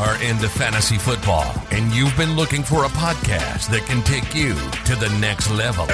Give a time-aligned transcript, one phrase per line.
[0.00, 4.54] are into fantasy football and you've been looking for a podcast that can take you
[4.86, 5.86] to the next level.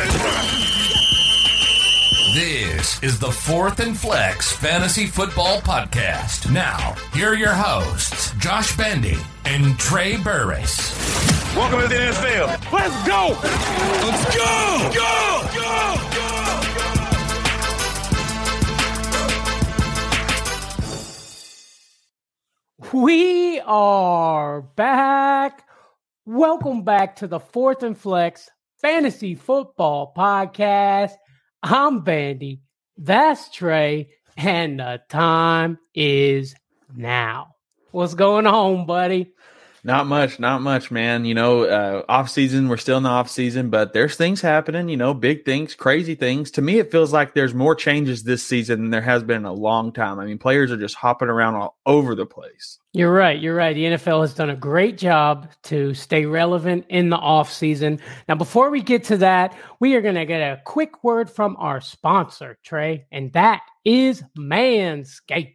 [2.33, 6.53] This is the Fourth and Flex Fantasy Football Podcast.
[6.53, 10.95] Now, here are your hosts, Josh Bandy and Trey Burris.
[11.57, 12.73] Welcome to the NFL.
[12.73, 13.37] Let's go!
[14.07, 14.91] Let's go!
[14.95, 15.49] Go!
[15.55, 16.06] Go!
[22.93, 25.65] We are back.
[26.25, 28.49] Welcome back to the Fourth and Flex
[28.81, 31.13] Fantasy Football Podcast.
[31.65, 32.61] I'm Bandy.
[32.97, 34.11] That's Trey.
[34.37, 36.55] And the time is
[36.95, 37.57] now.
[37.91, 39.33] What's going on, buddy?
[39.87, 41.25] Not much, not much, man.
[41.25, 44.89] You know, uh, off season, we're still in the off season, but there's things happening,
[44.89, 46.51] you know, big things, crazy things.
[46.53, 49.45] To me, it feels like there's more changes this season than there has been in
[49.45, 50.19] a long time.
[50.19, 52.81] I mean, players are just hopping around all over the place.
[52.95, 53.41] You're right.
[53.41, 53.75] You're right.
[53.75, 58.01] The NFL has done a great job to stay relevant in the off season.
[58.29, 61.55] Now, before we get to that, we are going to get a quick word from
[61.61, 65.55] our sponsor, Trey, and that is Manscaped.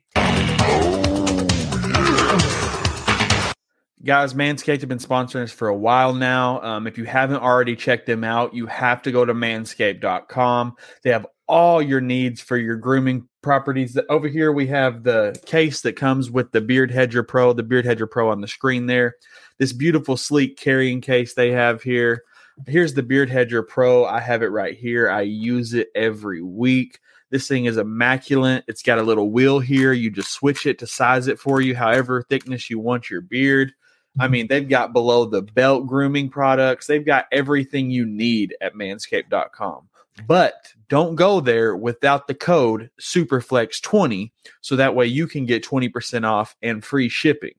[4.04, 6.60] Guys, Manscaped have been sponsoring us for a while now.
[6.62, 10.76] Um, if you haven't already checked them out, you have to go to manscaped.com.
[11.04, 13.96] They have all your needs for your grooming properties.
[14.10, 17.86] Over here, we have the case that comes with the Beard Hedger Pro, the Beard
[17.86, 19.18] Hedger Pro on the screen there.
[19.60, 22.24] This beautiful, sleek carrying case they have here.
[22.66, 24.06] Here's the Beard Hedger Pro.
[24.06, 25.12] I have it right here.
[25.12, 27.00] I use it every week.
[27.30, 28.64] This thing is immaculate.
[28.68, 29.94] It's got a little wheel here.
[29.94, 33.74] You just switch it to size it for you, however thickness you want your beard.
[34.20, 36.88] I mean, they've got below the belt grooming products.
[36.88, 39.88] They've got everything you need at manscaped.com.
[40.28, 46.26] But don't go there without the code SUPERFLEX20 so that way you can get 20%
[46.26, 47.54] off and free shipping.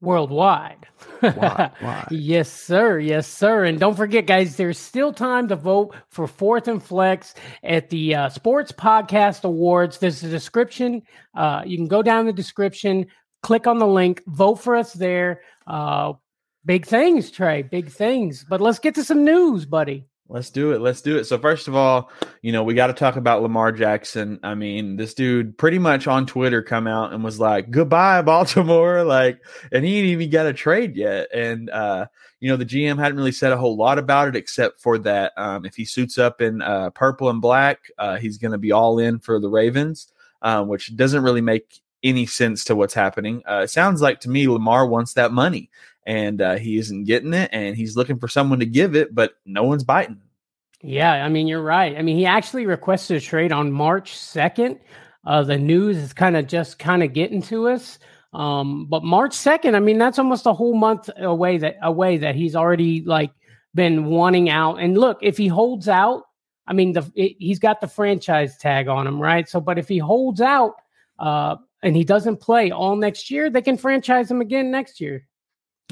[0.00, 0.86] Worldwide.
[1.20, 1.70] Why?
[1.80, 2.06] Why?
[2.12, 3.00] yes, sir.
[3.00, 3.64] Yes, sir.
[3.64, 7.34] And don't forget, guys, there's still time to vote for Fourth and Flex
[7.64, 9.98] at the uh, Sports Podcast Awards.
[9.98, 11.02] There's a description.
[11.34, 13.06] Uh, you can go down the description,
[13.42, 15.42] click on the link, vote for us there.
[15.66, 16.14] Uh,
[16.64, 17.62] big things, Trey.
[17.62, 18.44] Big things.
[18.48, 20.06] But let's get to some news, buddy.
[20.30, 20.82] Let's do it.
[20.82, 21.24] Let's do it.
[21.24, 22.10] So first of all,
[22.42, 24.38] you know, we got to talk about Lamar Jackson.
[24.42, 29.04] I mean, this dude pretty much on Twitter come out and was like, "Goodbye Baltimore,"
[29.06, 29.40] like,
[29.72, 31.28] and he ain't even got a trade yet.
[31.32, 32.08] And uh,
[32.40, 35.32] you know, the GM hadn't really said a whole lot about it except for that
[35.38, 38.70] um, if he suits up in uh, purple and black, uh, he's going to be
[38.70, 40.12] all in for the Ravens,
[40.42, 43.42] um, which doesn't really make any sense to what's happening.
[43.48, 45.70] Uh, it sounds like to me Lamar wants that money
[46.08, 49.34] and uh, he isn't getting it, and he's looking for someone to give it, but
[49.44, 50.22] no one's biting.
[50.80, 51.96] Yeah, I mean you're right.
[51.96, 54.78] I mean he actually requested a trade on March second.
[55.26, 57.98] Uh, the news is kind of just kind of getting to us.
[58.32, 62.36] Um, but March second, I mean that's almost a whole month away that away that
[62.36, 63.32] he's already like
[63.74, 64.76] been wanting out.
[64.76, 66.22] And look, if he holds out,
[66.66, 69.48] I mean the it, he's got the franchise tag on him, right?
[69.48, 70.76] So, but if he holds out
[71.18, 75.26] uh, and he doesn't play all next year, they can franchise him again next year.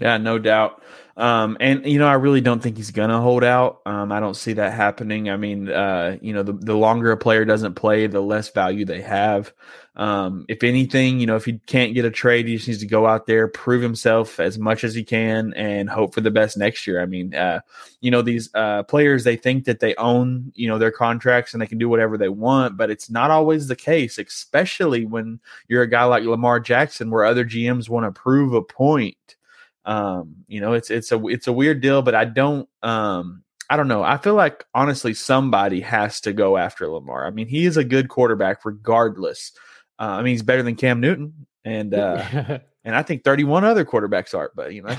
[0.01, 0.83] Yeah, no doubt.
[1.17, 3.81] Um, and you know, I really don't think he's gonna hold out.
[3.87, 5.31] Um, I don't see that happening.
[5.31, 8.85] I mean, uh, you know, the, the longer a player doesn't play, the less value
[8.85, 9.55] they have.
[9.97, 12.87] Um, if anything, you know, if he can't get a trade, he just needs to
[12.87, 16.59] go out there, prove himself as much as he can, and hope for the best
[16.59, 17.01] next year.
[17.01, 17.61] I mean, uh,
[18.03, 21.63] you know, these uh, players they think that they own, you know, their contracts and
[21.63, 25.83] they can do whatever they want, but it's not always the case, especially when you're
[25.83, 29.36] a guy like Lamar Jackson, where other GMs want to prove a point.
[29.87, 33.77] Um, you know, it's it's a it's a weird deal, but I don't um I
[33.77, 34.03] don't know.
[34.03, 37.27] I feel like honestly somebody has to go after Lamar.
[37.27, 39.53] I mean, he is a good quarterback regardless.
[39.99, 43.85] Uh, I mean, he's better than Cam Newton and uh and I think 31 other
[43.85, 44.97] quarterbacks are, but you know.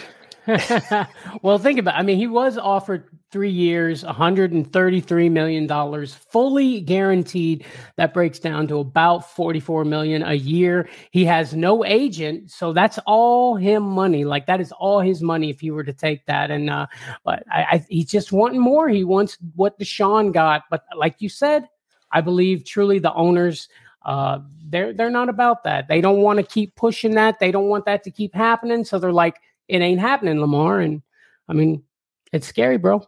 [1.41, 1.95] well, think about.
[1.95, 1.99] It.
[1.99, 7.65] I mean, he was offered three years, 133 million dollars, fully guaranteed.
[7.97, 10.87] That breaks down to about 44 million a year.
[11.11, 14.23] He has no agent, so that's all him money.
[14.23, 16.51] Like that is all his money if he were to take that.
[16.51, 16.87] And uh,
[17.23, 18.87] but I, I he's just wanting more.
[18.87, 20.63] He wants what Deshaun got.
[20.69, 21.67] But like you said,
[22.11, 23.67] I believe truly the owners.
[24.05, 25.89] Uh, they're they're not about that.
[25.89, 27.39] They don't want to keep pushing that.
[27.39, 28.85] They don't want that to keep happening.
[28.85, 29.35] So they're like,
[29.67, 30.79] it ain't happening, Lamar.
[30.79, 31.01] And
[31.49, 31.83] I mean,
[32.31, 33.05] it's scary, bro.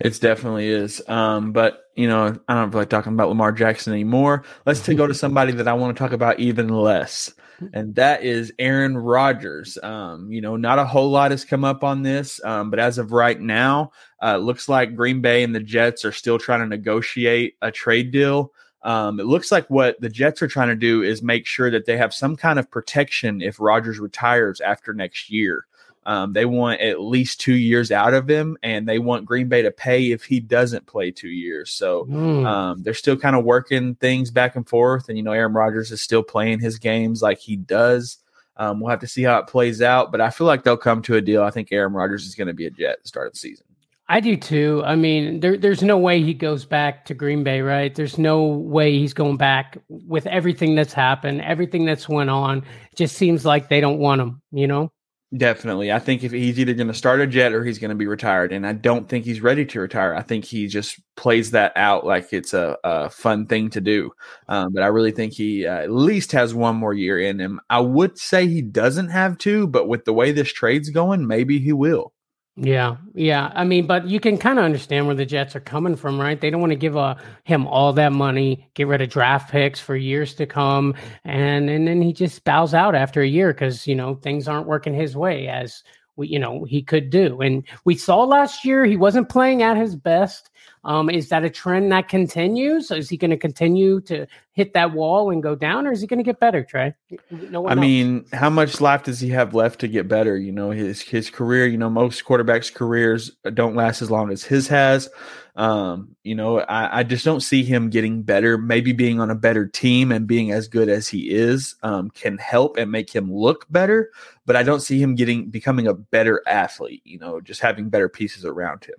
[0.00, 1.02] It definitely is.
[1.08, 4.44] Um, but you know, I don't feel like talking about Lamar Jackson anymore.
[4.66, 7.32] Let's go to somebody that I want to talk about even less,
[7.72, 9.78] and that is Aaron Rodgers.
[9.82, 12.98] Um, you know, not a whole lot has come up on this, um, but as
[12.98, 13.92] of right now,
[14.22, 18.10] uh, looks like Green Bay and the Jets are still trying to negotiate a trade
[18.10, 18.52] deal.
[18.82, 21.86] Um, it looks like what the Jets are trying to do is make sure that
[21.86, 25.64] they have some kind of protection if Rodgers retires after next year.
[26.06, 29.62] Um, they want at least two years out of him, and they want Green Bay
[29.62, 31.72] to pay if he doesn't play two years.
[31.72, 32.46] So mm.
[32.46, 35.08] um, they're still kind of working things back and forth.
[35.08, 38.18] And, you know, Aaron Rodgers is still playing his games like he does.
[38.56, 41.02] Um, we'll have to see how it plays out, but I feel like they'll come
[41.02, 41.42] to a deal.
[41.42, 43.38] I think Aaron Rodgers is going to be a Jet at the start of the
[43.38, 43.66] season.
[44.06, 44.82] I do too.
[44.84, 47.94] I mean, there, there's no way he goes back to Green Bay, right?
[47.94, 52.58] There's no way he's going back with everything that's happened, everything that's went on.
[52.58, 54.92] It just seems like they don't want him, you know?
[55.36, 55.90] Definitely.
[55.90, 58.06] I think if he's either going to start a jet or he's going to be
[58.06, 58.52] retired.
[58.52, 60.14] And I don't think he's ready to retire.
[60.14, 64.12] I think he just plays that out like it's a, a fun thing to do.
[64.48, 67.58] Um, but I really think he uh, at least has one more year in him.
[67.68, 71.58] I would say he doesn't have to, but with the way this trade's going, maybe
[71.58, 72.13] he will.
[72.56, 73.50] Yeah, yeah.
[73.52, 76.40] I mean, but you can kind of understand where the Jets are coming from, right?
[76.40, 79.80] They don't want to give uh, him all that money, get rid of draft picks
[79.80, 83.88] for years to come, and and then he just bows out after a year because
[83.88, 85.82] you know things aren't working his way as
[86.14, 87.40] we you know he could do.
[87.40, 90.50] And we saw last year he wasn't playing at his best.
[90.84, 92.90] Um, is that a trend that continues?
[92.90, 96.06] Is he going to continue to hit that wall and go down, or is he
[96.06, 96.94] going to get better, Trey?
[97.30, 97.80] No I knows.
[97.80, 100.36] mean, how much life does he have left to get better?
[100.36, 101.66] You know, his his career.
[101.66, 105.08] You know, most quarterbacks' careers don't last as long as his has.
[105.56, 108.58] Um, you know, I, I just don't see him getting better.
[108.58, 112.38] Maybe being on a better team and being as good as he is um, can
[112.38, 114.10] help and make him look better.
[114.46, 117.02] But I don't see him getting becoming a better athlete.
[117.04, 118.96] You know, just having better pieces around him.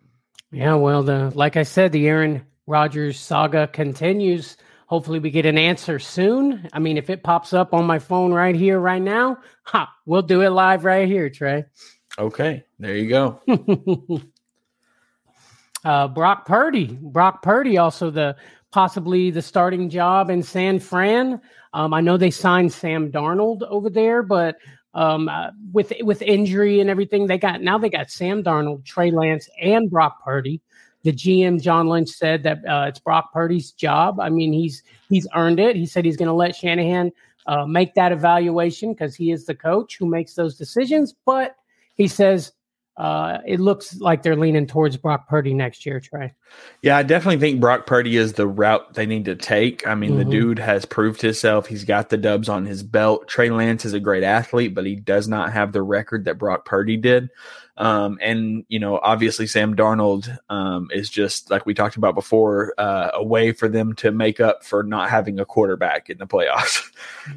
[0.52, 4.58] Yeah, well, the like I said, the Aaron Rodgers saga continues.
[4.88, 6.70] Hopefully, we get an answer soon.
[6.72, 10.22] I mean, if it pops up on my phone right here, right now, ha, we'll
[10.22, 11.66] do it live right here, Trey.
[12.18, 13.42] Okay, there you go.
[15.84, 18.36] uh, Brock Purdy, Brock Purdy, also the
[18.72, 21.42] possibly the starting job in San Fran.
[21.74, 24.58] Um, I know they signed Sam Darnold over there, but
[24.96, 29.12] um, uh, with with injury and everything, they got now they got Sam Darnold, Trey
[29.12, 30.62] Lance, and Brock Purdy.
[31.04, 34.20] The GM John Lynch said that uh, it's Brock Purdy's job.
[34.20, 35.76] I mean, he's he's earned it.
[35.76, 37.12] He said he's going to let Shanahan
[37.46, 41.14] uh, make that evaluation because he is the coach who makes those decisions.
[41.26, 41.58] But
[41.96, 42.54] he says
[42.98, 46.34] uh, it looks like they're leaning towards Brock Purdy next year, Trey.
[46.82, 49.86] Yeah, I definitely think Brock Purdy is the route they need to take.
[49.86, 50.20] I mean, mm-hmm.
[50.20, 51.68] the dude has proved himself.
[51.68, 53.28] He's got the dubs on his belt.
[53.28, 56.64] Trey Lance is a great athlete, but he does not have the record that Brock
[56.64, 57.30] Purdy did.
[57.78, 62.74] Um, and you know, obviously, Sam Darnold um, is just like we talked about before,
[62.78, 66.28] uh, a way for them to make up for not having a quarterback in the
[66.28, 66.82] playoffs.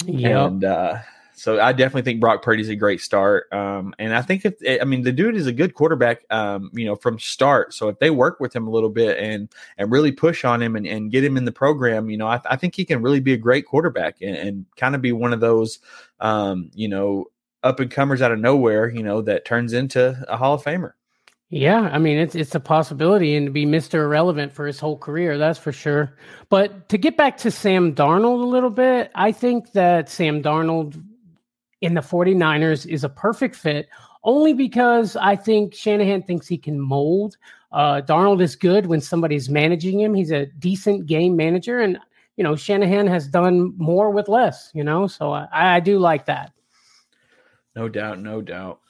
[0.05, 0.49] Yep.
[0.49, 0.99] and uh,
[1.39, 3.53] so I definitely think Brock Purdy's a great start.
[3.53, 6.85] Um, and I think if I mean the dude is a good quarterback, um, you
[6.85, 7.73] know, from start.
[7.75, 10.75] So if they work with him a little bit and and really push on him
[10.75, 13.21] and, and get him in the program, you know, I, I think he can really
[13.21, 15.79] be a great quarterback and, and kind of be one of those,
[16.21, 17.27] um, you know,
[17.63, 20.93] up and comers out of nowhere, you know, that turns into a Hall of Famer.
[21.51, 23.95] Yeah, I mean it's it's a possibility and to be Mr.
[23.95, 26.15] Irrelevant for his whole career, that's for sure.
[26.51, 31.03] But to get back to Sam Darnold a little bit, I think that Sam Darnold
[31.81, 33.89] in the 49ers is a perfect fit
[34.25, 37.37] only because I think Shanahan thinks he can mold.
[37.73, 40.15] Uh, Darnold is good when somebody's managing him.
[40.15, 41.99] He's a decent game manager, and
[42.37, 44.71] you know Shanahan has done more with less.
[44.75, 46.53] You know, so I, I do like that.
[47.77, 48.81] No doubt, no doubt.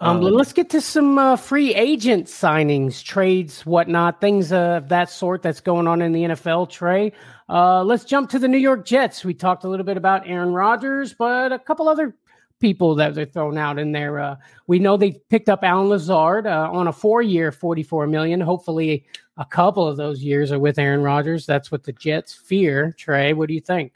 [0.00, 5.08] Um, um, let's get to some uh, free agent signings, trades, whatnot, things of that
[5.08, 6.68] sort that's going on in the NFL.
[6.68, 7.12] Trey,
[7.48, 9.24] uh, let's jump to the New York Jets.
[9.24, 12.14] We talked a little bit about Aaron Rodgers, but a couple other
[12.60, 14.20] people that they're thrown out in there.
[14.20, 14.36] Uh,
[14.66, 18.38] we know they picked up Allen Lazard uh, on a four-year, forty-four million.
[18.40, 19.06] Hopefully,
[19.38, 21.46] a couple of those years are with Aaron Rodgers.
[21.46, 22.94] That's what the Jets fear.
[22.98, 23.92] Trey, what do you think?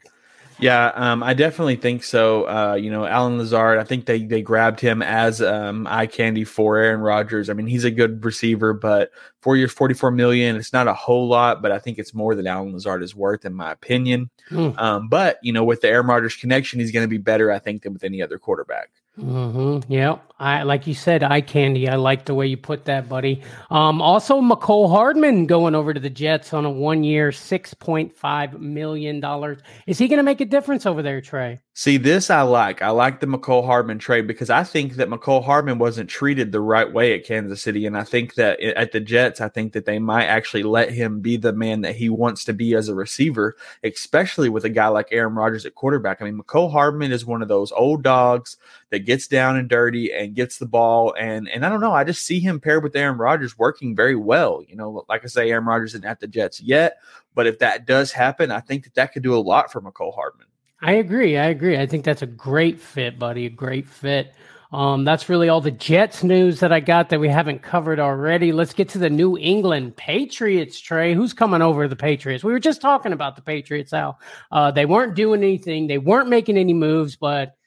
[0.61, 2.47] Yeah, um, I definitely think so.
[2.47, 6.43] Uh, you know, Allen Lazard, I think they they grabbed him as um, eye candy
[6.43, 7.49] for Aaron Rodgers.
[7.49, 10.93] I mean, he's a good receiver, but four years, forty four million, it's not a
[10.93, 14.29] whole lot, but I think it's more than Allen Lazard is worth, in my opinion.
[14.51, 14.79] Mm.
[14.79, 17.59] Um, but you know, with the Aaron Rodgers connection, he's going to be better, I
[17.59, 18.91] think, than with any other quarterback.
[19.19, 19.91] Mm-hmm.
[19.91, 21.89] Yeah, I like you said, eye candy.
[21.89, 23.41] I like the way you put that, buddy.
[23.69, 28.59] Um, also, Mecole Hardman going over to the Jets on a one-year, six point five
[28.61, 29.59] million dollars.
[29.85, 31.59] Is he going to make a difference over there, Trey?
[31.73, 32.81] See, this I like.
[32.81, 36.59] I like the Mecole Hardman trade because I think that Mecole Hardman wasn't treated the
[36.59, 37.85] right way at Kansas City.
[37.85, 41.21] And I think that at the Jets, I think that they might actually let him
[41.21, 44.87] be the man that he wants to be as a receiver, especially with a guy
[44.87, 46.21] like Aaron Rodgers at quarterback.
[46.21, 48.57] I mean, Mecole Hardman is one of those old dogs
[48.89, 51.13] that gets down and dirty and gets the ball.
[51.19, 54.15] And and I don't know, I just see him paired with Aaron Rodgers working very
[54.15, 54.63] well.
[54.65, 56.99] You know, like I say, Aaron Rodgers isn't at the Jets yet,
[57.35, 60.15] but if that does happen, I think that that could do a lot for Mecole
[60.15, 60.47] Hardman.
[60.81, 61.37] I agree.
[61.37, 61.77] I agree.
[61.77, 63.47] I think that's a great fit, buddy.
[63.47, 64.33] A great fit.
[64.71, 68.53] Um, that's really all the Jets news that I got that we haven't covered already.
[68.53, 71.13] Let's get to the New England Patriots, Trey.
[71.13, 72.45] Who's coming over the Patriots?
[72.45, 74.17] We were just talking about the Patriots, Al.
[74.49, 77.57] Uh, they weren't doing anything, they weren't making any moves, but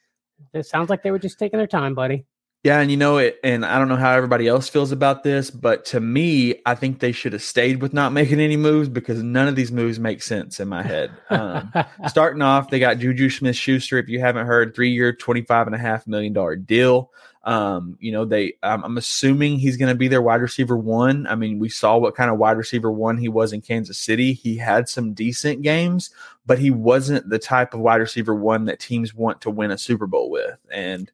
[0.53, 2.25] it sounds like they were just taking their time, buddy.
[2.65, 5.51] Yeah, and you know it, and I don't know how everybody else feels about this,
[5.51, 9.21] but to me, I think they should have stayed with not making any moves because
[9.21, 11.11] none of these moves make sense in my head.
[11.29, 11.71] Um,
[12.07, 16.63] starting off, they got Juju Smith Schuster, if you haven't heard, three year, $25.5 million
[16.63, 17.11] deal.
[17.45, 21.27] Um, you know, they I'm assuming he's going to be their wide receiver one.
[21.27, 24.33] I mean, we saw what kind of wide receiver one he was in Kansas City.
[24.33, 26.09] He had some decent games,
[26.47, 29.77] but he wasn't the type of wide receiver one that teams want to win a
[29.77, 30.57] Super Bowl with.
[30.71, 31.11] And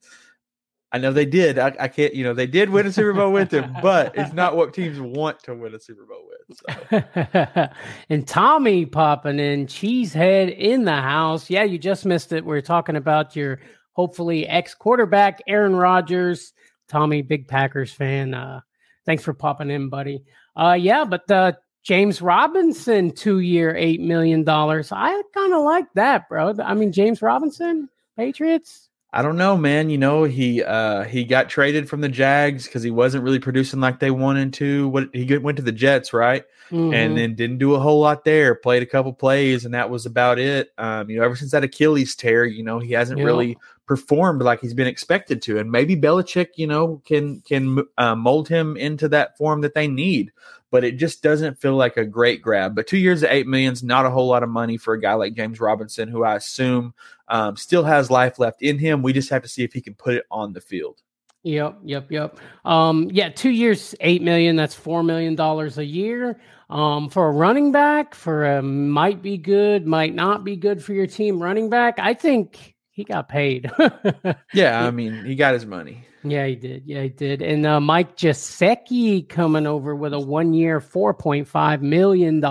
[0.94, 1.58] I know they did.
[1.58, 4.34] I, I, can't, you know, they did win a Super Bowl with him, but it's
[4.34, 6.58] not what teams want to win a Super Bowl with.
[6.58, 7.68] So.
[8.10, 11.50] and Tommy popping in, Cheesehead in the house.
[11.50, 12.46] Yeah, you just missed it.
[12.46, 13.60] We are talking about your
[13.94, 16.54] hopefully ex quarterback, Aaron Rodgers.
[16.92, 18.34] Tommy, big Packers fan.
[18.34, 18.60] Uh,
[19.06, 20.24] thanks for popping in, buddy.
[20.58, 24.48] Uh, yeah, but uh, James Robinson, two year, $8 million.
[24.48, 26.54] I kind of like that, bro.
[26.62, 28.90] I mean, James Robinson, Patriots.
[29.14, 29.90] I don't know, man.
[29.90, 33.82] You know, he uh he got traded from the Jags because he wasn't really producing
[33.82, 34.88] like they wanted to.
[34.88, 36.46] What he went to the Jets, right?
[36.72, 36.94] Mm-hmm.
[36.94, 38.56] And then didn't do a whole lot there.
[38.56, 40.70] Played a couple plays, and that was about it.
[40.78, 43.26] Um, you know, ever since that Achilles tear, you know, he hasn't yeah.
[43.26, 43.58] really
[43.92, 45.60] performed like he's been expected to.
[45.60, 49.90] And maybe Belichick, you know, can can uh, mold him into that form that they
[49.90, 50.32] need
[50.72, 52.74] but it just doesn't feel like a great grab.
[52.74, 55.02] But two years at eight million is not a whole lot of money for a
[55.02, 56.94] guy like James Robinson, who I assume
[57.28, 59.02] um, still has life left in him.
[59.02, 61.02] We just have to see if he can put it on the field.
[61.44, 62.40] Yep, yep, yep.
[62.64, 64.56] Um, yeah, two years, eight million.
[64.56, 66.40] That's four million dollars a year.
[66.70, 70.94] Um, for a running back, for a might be good, might not be good for
[70.94, 72.00] your team running back.
[72.00, 73.72] I think he got paid.
[74.54, 76.06] yeah, I mean, he got his money.
[76.24, 76.84] Yeah, he did.
[76.86, 77.42] Yeah, he did.
[77.42, 82.42] And uh, Mike Gesicki coming over with a one year, $4.5 million.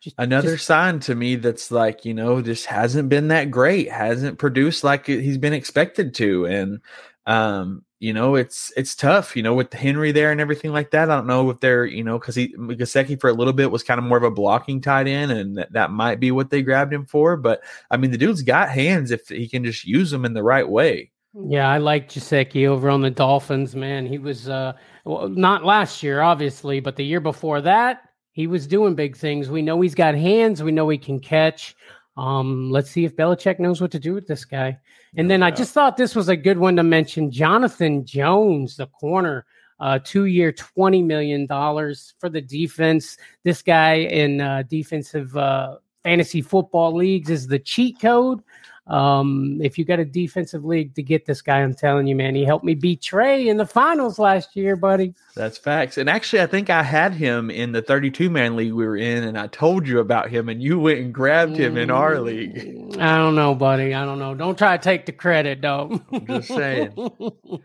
[0.00, 3.90] Just, Another just, sign to me that's like, you know, just hasn't been that great,
[3.90, 6.46] hasn't produced like he's been expected to.
[6.46, 6.80] And,
[7.26, 11.10] um, you know, it's it's tough, you know, with Henry there and everything like that.
[11.10, 13.82] I don't know if they're, you know, because he Gesicki for a little bit was
[13.82, 16.62] kind of more of a blocking tight end, and that, that might be what they
[16.62, 17.36] grabbed him for.
[17.36, 20.42] But I mean, the dude's got hands if he can just use them in the
[20.42, 21.12] right way.
[21.34, 24.06] Yeah, I like Gesicki over on the Dolphins, man.
[24.06, 24.72] He was uh
[25.04, 29.50] well, not last year, obviously, but the year before that, he was doing big things.
[29.50, 31.76] We know he's got hands, we know he can catch.
[32.20, 34.78] Um, let's see if Belichick knows what to do with this guy.
[35.16, 37.30] And then I just thought this was a good one to mention.
[37.30, 39.46] Jonathan Jones, the corner,
[39.80, 43.16] uh, two year, $20 million for the defense.
[43.42, 48.42] This guy in uh, defensive uh, fantasy football leagues is the cheat code.
[48.90, 52.34] Um, if you got a defensive league to get this guy, I'm telling you, man,
[52.34, 55.14] he helped me beat Trey in the finals last year, buddy.
[55.36, 55.96] That's facts.
[55.96, 59.22] And actually, I think I had him in the 32 man league we were in,
[59.22, 62.56] and I told you about him, and you went and grabbed him in our league.
[62.56, 63.94] Mm, I don't know, buddy.
[63.94, 64.34] I don't know.
[64.34, 66.00] Don't try to take the credit, though.
[66.12, 66.92] I'm just saying.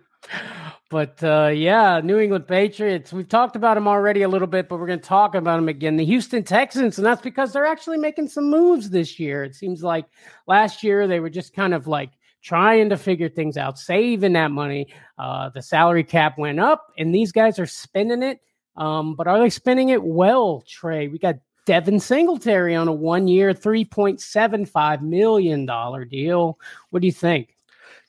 [0.89, 3.11] But uh, yeah, New England Patriots.
[3.11, 5.67] We've talked about them already a little bit, but we're going to talk about them
[5.67, 5.97] again.
[5.97, 9.43] The Houston Texans, and that's because they're actually making some moves this year.
[9.43, 10.05] It seems like
[10.47, 12.11] last year they were just kind of like
[12.43, 14.93] trying to figure things out, saving that money.
[15.17, 18.39] Uh, the salary cap went up, and these guys are spending it.
[18.77, 21.07] Um, but are they spending it well, Trey?
[21.07, 25.65] We got Devin Singletary on a one year, $3.75 million
[26.07, 26.59] deal.
[26.91, 27.54] What do you think?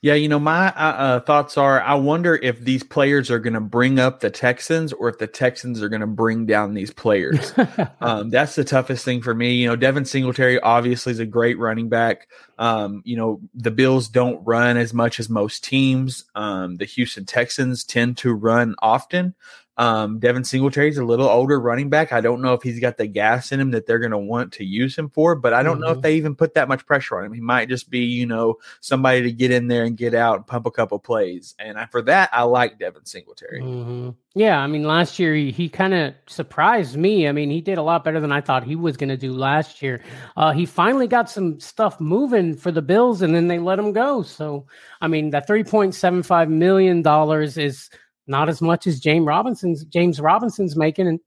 [0.03, 3.55] Yeah, you know, my uh, uh, thoughts are I wonder if these players are going
[3.55, 6.91] to bring up the Texans or if the Texans are going to bring down these
[6.91, 7.53] players.
[8.01, 9.55] um, that's the toughest thing for me.
[9.55, 12.29] You know, Devin Singletary obviously is a great running back.
[12.59, 16.25] Um, you know, the Bills don't run as much as most teams.
[16.35, 19.35] Um, the Houston Texans tend to run often.
[19.79, 22.13] Um, Devin Singletary's a little older running back.
[22.13, 24.53] I don't know if he's got the gas in him that they're going to want
[24.55, 25.83] to use him for, but I don't mm-hmm.
[25.83, 26.03] know if mm-hmm.
[26.03, 27.33] they even put that much pressure on him.
[27.33, 30.47] He might just be, you know, somebody to get in there and get out and
[30.47, 31.55] pump a couple plays.
[31.59, 33.61] And I, for that, I like Devin Singletary.
[33.61, 34.11] Mm-hmm.
[34.35, 37.27] Yeah, I mean, last year he, he kind of surprised me.
[37.27, 39.33] I mean, he did a lot better than I thought he was going to do
[39.33, 40.03] last year.
[40.37, 43.93] Uh, he finally got some stuff moving for the Bills, and then they let him
[43.93, 44.21] go.
[44.23, 44.67] So,
[45.01, 47.89] I mean, that three point seven five million dollars is
[48.27, 51.21] not as much as James Robinson's James Robinson's making, and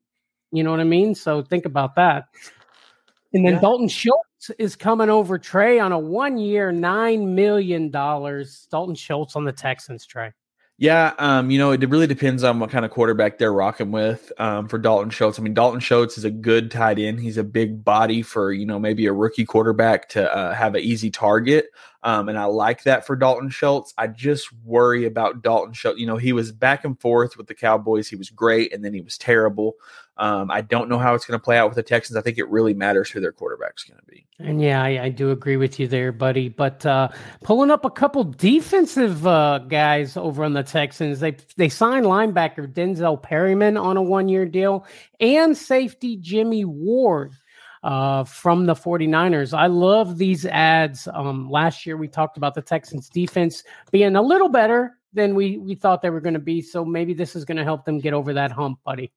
[0.51, 1.15] you know what I mean.
[1.15, 2.25] So think about that.
[3.34, 3.60] And then yeah.
[3.60, 7.91] Dalton Schultz is coming over Trey on a one year, $9 million.
[7.91, 10.32] Dalton Schultz on the Texans, Trey.
[10.79, 14.32] Yeah, um, you know, it really depends on what kind of quarterback they're rocking with.
[14.38, 17.20] Um, for Dalton Schultz, I mean, Dalton Schultz is a good tight end.
[17.20, 20.82] He's a big body for you know maybe a rookie quarterback to uh, have an
[20.82, 21.65] easy target.
[22.01, 23.94] Um, and I like that for Dalton Schultz.
[23.98, 26.00] I just worry about Dalton Schultz.
[26.00, 28.08] You know, he was back and forth with the Cowboys.
[28.08, 29.75] He was great, and then he was terrible.
[30.15, 32.18] Um, I don't know how it's going to play out with the Texans.
[32.18, 34.27] I think it really matters who their quarterback's going to be.
[34.38, 36.50] And yeah, I, I, do agree with you there, buddy.
[36.50, 37.08] But uh,
[37.44, 42.72] pulling up a couple defensive uh, guys over on the Texans, they they signed linebacker
[42.72, 44.86] Denzel Perryman on a one year deal
[45.22, 47.32] and safety Jimmy Ward
[47.84, 49.58] uh, from the 49ers.
[49.58, 51.08] I love these ads.
[51.14, 55.58] Um, last year, we talked about the Texans defense being a little better than we,
[55.58, 56.62] we thought they were going to be.
[56.62, 59.12] So maybe this is going to help them get over that hump, buddy.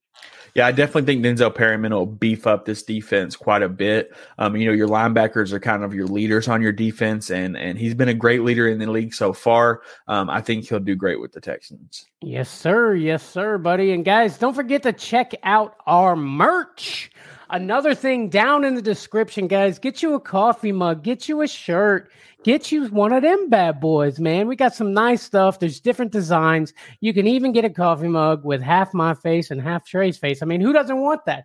[0.55, 4.15] Yeah, I definitely think Denzel Perryman will beef up this defense quite a bit.
[4.37, 7.79] Um, you know, your linebackers are kind of your leaders on your defense, and and
[7.79, 9.81] he's been a great leader in the league so far.
[10.09, 12.05] Um, I think he'll do great with the Texans.
[12.21, 12.95] Yes, sir.
[12.95, 13.93] Yes, sir, buddy.
[13.93, 17.11] And guys, don't forget to check out our merch.
[17.53, 21.47] Another thing down in the description, guys, get you a coffee mug, get you a
[21.47, 22.11] shirt,
[22.45, 24.49] get you one of them bad boys, man.
[24.49, 25.59] We got some nice stuff.
[25.59, 26.73] There's different designs.
[27.01, 30.43] You can even get a coffee mug with half my face and half Trey's face.
[30.43, 31.45] I mean, who doesn't want that?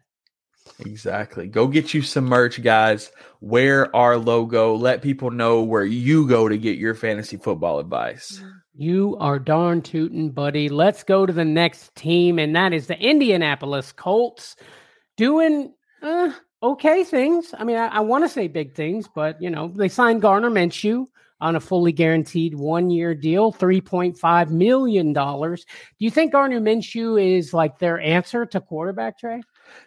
[0.79, 1.47] Exactly.
[1.47, 3.11] Go get you some merch, guys.
[3.41, 4.75] Wear our logo.
[4.75, 8.41] Let people know where you go to get your fantasy football advice.
[8.73, 10.69] You are darn tootin', buddy.
[10.69, 14.55] Let's go to the next team, and that is the Indianapolis Colts
[15.17, 16.31] doing uh,
[16.63, 17.53] okay things.
[17.57, 20.49] I mean, I, I want to say big things, but you know, they signed Gardner
[20.49, 21.07] Minshew
[21.39, 25.13] on a fully guaranteed one year deal, $3.5 million.
[25.13, 25.57] Do
[25.99, 29.41] you think Gardner Minshew is like their answer to quarterback, Trey?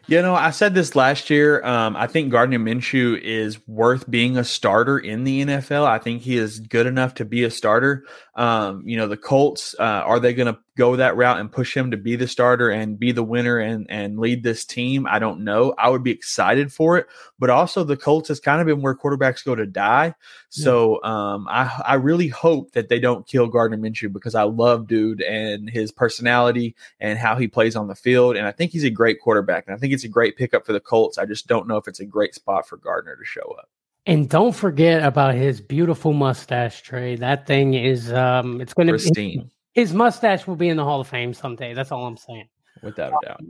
[0.07, 1.65] You know, I said this last year.
[1.65, 5.87] Um, I think Gardner Minshew is worth being a starter in the NFL.
[5.87, 8.05] I think he is good enough to be a starter.
[8.35, 11.77] Um, you know, the Colts, uh, are they going to go that route and push
[11.77, 15.07] him to be the starter and be the winner and and lead this team?
[15.07, 15.75] I don't know.
[15.77, 17.07] I would be excited for it,
[17.39, 20.15] but also the Colts has kind of been where quarterbacks go to die.
[20.49, 24.89] So um, I I really hope that they don't kill Gardner Minshew because I love
[24.89, 28.85] dude and his personality and how he plays on the field, and I think he's
[28.85, 31.17] a great quarterback, and I think it's a great pickup for the Colts.
[31.17, 33.71] I just don't know if it's a great spot for Gardner to show up.
[34.05, 37.15] And don't forget about his beautiful mustache, Trey.
[37.15, 39.43] That thing is um it's gonna pristine.
[39.43, 41.73] Be, his mustache will be in the Hall of Fame someday.
[41.73, 42.49] That's all I'm saying.
[42.83, 43.41] Without a doubt.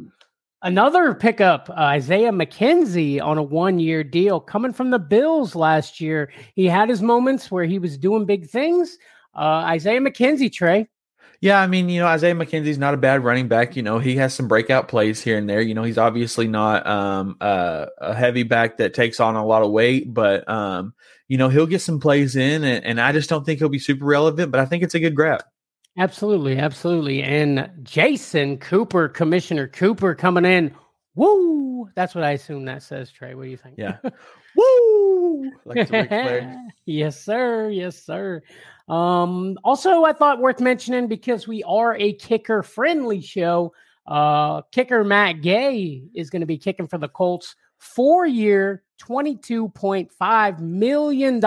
[0.62, 6.02] Another pickup, uh, Isaiah McKenzie on a one year deal coming from the Bills last
[6.02, 6.30] year.
[6.54, 8.98] He had his moments where he was doing big things.
[9.34, 10.86] Uh, Isaiah McKenzie, Trey.
[11.42, 13.74] Yeah, I mean, you know, Isaiah McKenzie's not a bad running back.
[13.74, 15.62] You know, he has some breakout plays here and there.
[15.62, 19.62] You know, he's obviously not um, uh, a heavy back that takes on a lot
[19.62, 20.92] of weight, but um,
[21.28, 23.78] you know, he'll get some plays in, and, and I just don't think he'll be
[23.78, 24.50] super relevant.
[24.50, 25.42] But I think it's a good grab.
[25.96, 27.22] Absolutely, absolutely.
[27.22, 30.74] And Jason Cooper, Commissioner Cooper, coming in.
[31.14, 31.88] Woo!
[31.94, 33.10] That's what I assume that says.
[33.10, 33.76] Trey, what do you think?
[33.78, 33.96] Yeah.
[34.56, 35.50] Woo!
[35.64, 35.88] Like
[36.84, 37.70] yes, sir.
[37.70, 38.42] Yes, sir.
[38.90, 43.72] Um, also, I thought worth mentioning because we are a kicker friendly show.
[44.04, 50.58] Uh, kicker Matt Gay is going to be kicking for the Colts four year, $22.5
[50.58, 51.40] million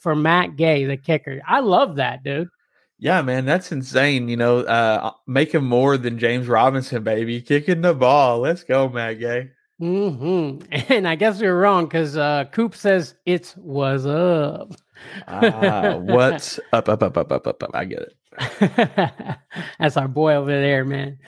[0.00, 1.40] for Matt Gay, the kicker.
[1.46, 2.48] I love that, dude.
[2.98, 4.28] Yeah, man, that's insane.
[4.28, 8.40] You know, uh, making more than James Robinson, baby, kicking the ball.
[8.40, 9.50] Let's go, Matt Gay.
[9.80, 10.92] Mm-hmm.
[10.92, 14.74] And I guess you're wrong because uh, Coop says it's was up.
[15.28, 17.70] Ah, what's up, up, up, up, up, up, up.
[17.74, 19.38] I get it.
[19.78, 21.18] That's our boy over there, man.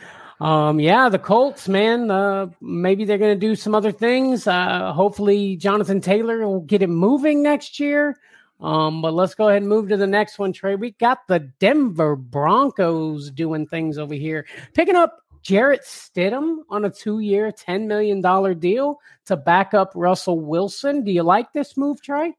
[0.40, 2.10] Um, yeah, the Colts, man.
[2.10, 4.46] Uh, maybe they're going to do some other things.
[4.46, 8.18] Uh, hopefully, Jonathan Taylor will get it moving next year.
[8.60, 10.76] Um, but let's go ahead and move to the next one, Trey.
[10.76, 16.90] We got the Denver Broncos doing things over here, picking up Jarrett Stidham on a
[16.90, 21.02] two-year, ten million dollar deal to back up Russell Wilson.
[21.02, 22.34] Do you like this move, Trey?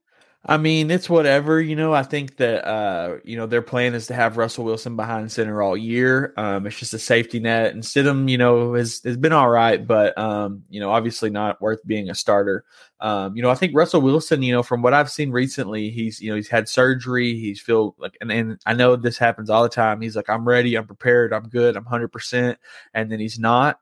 [0.46, 1.94] I mean, it's whatever, you know.
[1.94, 5.62] I think that uh, you know, their plan is to have Russell Wilson behind center
[5.62, 6.34] all year.
[6.36, 7.74] Um, it's just a safety net.
[7.74, 11.62] And Stidham, you know, has has been all right, but um, you know, obviously not
[11.62, 12.66] worth being a starter.
[13.00, 16.20] Um, you know, I think Russell Wilson, you know, from what I've seen recently, he's
[16.20, 19.64] you know, he's had surgery, he's feel like and, and I know this happens all
[19.64, 20.02] the time.
[20.02, 22.60] He's like, I'm ready, I'm prepared, I'm good, I'm hundred percent,
[22.94, 23.80] and then he's not.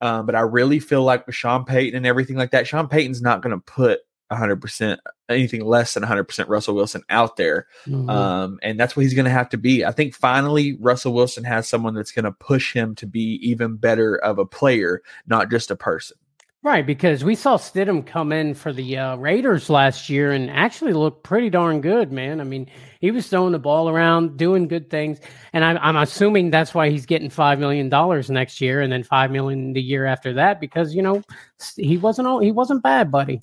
[0.00, 3.20] Um, but I really feel like with Sean Payton and everything like that, Sean Payton's
[3.20, 7.66] not going to put 100% anything less than 100% Russell Wilson out there.
[7.86, 8.10] Mm-hmm.
[8.10, 9.84] Um, and that's what he's going to have to be.
[9.84, 13.76] I think finally Russell Wilson has someone that's going to push him to be even
[13.76, 16.16] better of a player, not just a person.
[16.64, 20.92] Right, because we saw Stidham come in for the uh, Raiders last year and actually
[20.92, 22.40] look pretty darn good, man.
[22.40, 22.68] I mean,
[23.00, 25.20] he was throwing the ball around, doing good things,
[25.52, 29.04] and I'm, I'm assuming that's why he's getting five million dollars next year, and then
[29.04, 31.22] five million the year after that, because you know
[31.76, 33.40] he wasn't all, he wasn't bad, buddy.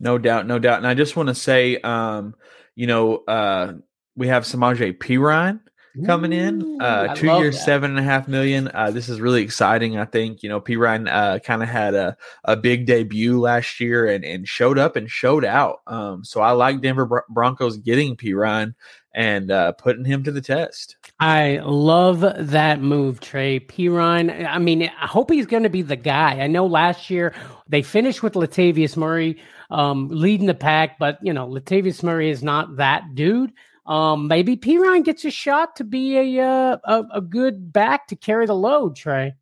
[0.00, 0.78] No doubt, no doubt.
[0.78, 2.34] And I just want to say, um,
[2.74, 3.74] you know, uh,
[4.16, 5.60] we have Samaje Perine
[6.04, 6.80] coming in.
[6.80, 7.64] Uh, two years, that.
[7.64, 8.70] seven and a half million.
[8.74, 9.98] Uh, this is really exciting.
[9.98, 14.06] I think you know Perine uh, kind of had a, a big debut last year
[14.06, 15.80] and, and showed up and showed out.
[15.86, 18.74] Um, so I like Denver Broncos getting Perine
[19.14, 20.96] and uh, putting him to the test.
[21.18, 24.46] I love that move, Trey Perine.
[24.46, 26.40] I mean, I hope he's going to be the guy.
[26.40, 27.34] I know last year
[27.68, 32.42] they finished with Latavius Murray um, leading the pack, but you know Latavius Murray is
[32.42, 33.52] not that dude.
[33.88, 38.16] Um, maybe Perine gets a shot to be a, uh, a, a good back to
[38.16, 38.94] carry the load.
[38.94, 39.34] Trey.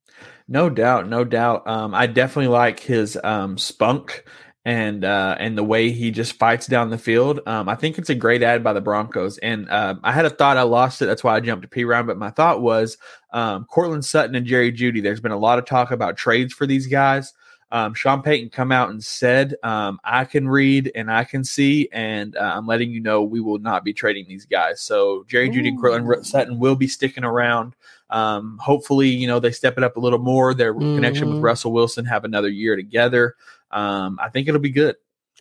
[0.48, 1.66] No doubt, no doubt.
[1.66, 4.24] Um, I definitely like his um, spunk
[4.64, 7.40] and uh, and the way he just fights down the field.
[7.46, 9.38] Um, I think it's a great ad by the Broncos.
[9.38, 11.06] And uh, I had a thought, I lost it.
[11.06, 12.06] That's why I jumped to Perine.
[12.06, 12.96] But my thought was
[13.32, 15.02] um, Courtland Sutton and Jerry Jeudy.
[15.02, 17.32] There's been a lot of talk about trades for these guys
[17.72, 21.88] um, Sean Payton come out and said, um, I can read and I can see,
[21.92, 24.80] and uh, I'm letting you know we will not be trading these guys.
[24.80, 27.74] So Jerry Jeudy and Courtland Sutton will be sticking around.
[28.10, 30.54] Um, hopefully, you know, they step it up a little more.
[30.54, 30.94] Their mm-hmm.
[30.94, 31.44] connection with mm-hmm.
[31.44, 33.34] Russell Wilson have another year together.
[33.72, 34.94] Um, I think it'll be good.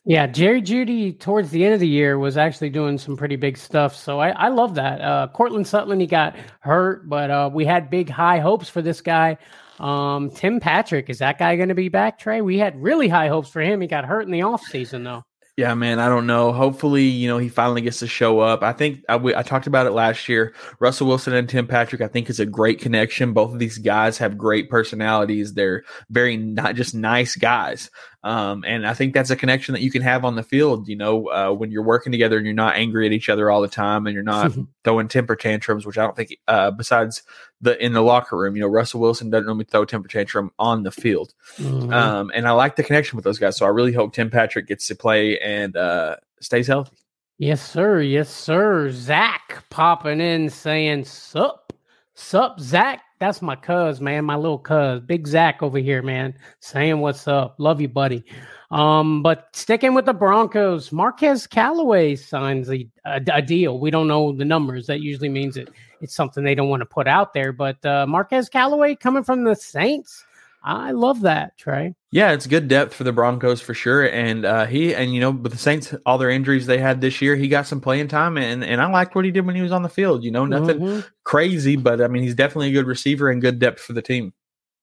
[0.08, 3.58] Yeah, Jerry Jeudy towards the end of the year was actually doing some pretty big
[3.58, 3.96] stuff.
[3.96, 5.02] So I, I love that.
[5.02, 9.02] Uh, Courtland Sutton, he got hurt, but uh, we had big high hopes for this
[9.02, 9.38] guy.
[9.80, 12.42] Um, Tim Patrick, is that guy going to be back, Trey?
[12.42, 13.82] We had really high hopes for him.
[13.82, 15.24] He got hurt in the offseason, though.
[15.58, 16.52] Yeah, man, I don't know.
[16.52, 18.62] Hopefully, you know, he finally gets to show up.
[18.62, 20.54] I think I, I talked about it last year.
[20.82, 23.32] Russell Wilson and Tim Patrick, I think, is a great connection.
[23.32, 25.54] Both of these guys have great personalities.
[25.54, 27.90] They're very not just nice guys.
[28.26, 30.96] Um, and I think that's a connection that you can have on the field, you
[30.96, 33.68] know, uh, when you're working together and you're not angry at each other all the
[33.68, 34.52] time and you're not
[34.84, 37.22] throwing temper tantrums, which I don't think, uh, besides
[37.62, 40.82] the in the locker room, you know, Russell Wilson doesn't normally throw temper tantrum on
[40.82, 41.36] the field.
[41.58, 41.94] Mm-hmm.
[41.94, 43.58] Um, and I like the connection with those guys.
[43.58, 46.98] So I really hope Tim Patrick gets to play and uh, stays healthy.
[47.38, 48.02] Yes, sir.
[48.02, 48.90] Yes, sir.
[48.90, 51.74] Zach popping in saying, Sup,
[52.16, 57.00] sup, Zach that's my cuz, man, my little cuz, Big Zach over here, man, saying
[57.00, 57.56] what's up.
[57.58, 58.24] Love you, buddy.
[58.72, 63.80] Um, but sticking with the Broncos, Marquez Callaway signs a, a, a, deal.
[63.80, 64.88] We don't know the numbers.
[64.88, 65.70] That usually means it,
[66.02, 67.54] it's something they don't want to put out there.
[67.54, 70.26] But uh, Marquez Callaway coming from the Saints,
[70.66, 71.94] I love that, Trey.
[72.10, 74.10] Yeah, it's good depth for the Broncos for sure.
[74.10, 77.22] And uh, he and you know, with the Saints, all their injuries they had this
[77.22, 79.62] year, he got some playing time, and and I liked what he did when he
[79.62, 80.24] was on the field.
[80.24, 81.00] You know, nothing mm-hmm.
[81.24, 84.34] crazy, but I mean, he's definitely a good receiver and good depth for the team.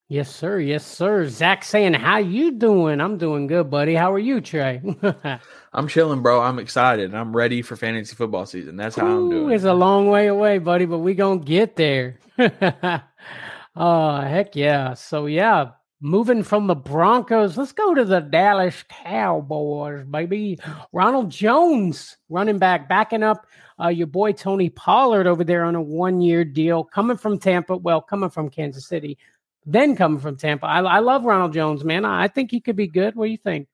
[0.08, 0.60] Yes, sir.
[0.60, 1.26] Yes, sir.
[1.26, 3.96] Zach saying, "How you doing?" I'm doing good, buddy.
[3.96, 4.80] How are you, Trey?
[5.72, 6.40] I'm chilling, bro.
[6.40, 7.12] I'm excited.
[7.12, 8.76] I'm ready for fantasy football season.
[8.76, 9.54] That's how Ooh, I'm doing.
[9.54, 12.20] It's a long way away, buddy, but we gonna get there.
[13.76, 14.94] oh heck yeah!
[14.94, 15.70] So yeah,
[16.04, 20.58] Moving from the Broncos, let's go to the Dallas Cowboys, baby.
[20.92, 23.46] Ronald Jones, running back, backing up
[23.80, 27.76] uh, your boy Tony Pollard over there on a one year deal, coming from Tampa.
[27.76, 29.16] Well, coming from Kansas City,
[29.64, 30.66] then coming from Tampa.
[30.66, 32.04] I, I love Ronald Jones, man.
[32.04, 33.14] I, I think he could be good.
[33.14, 33.68] What do you think?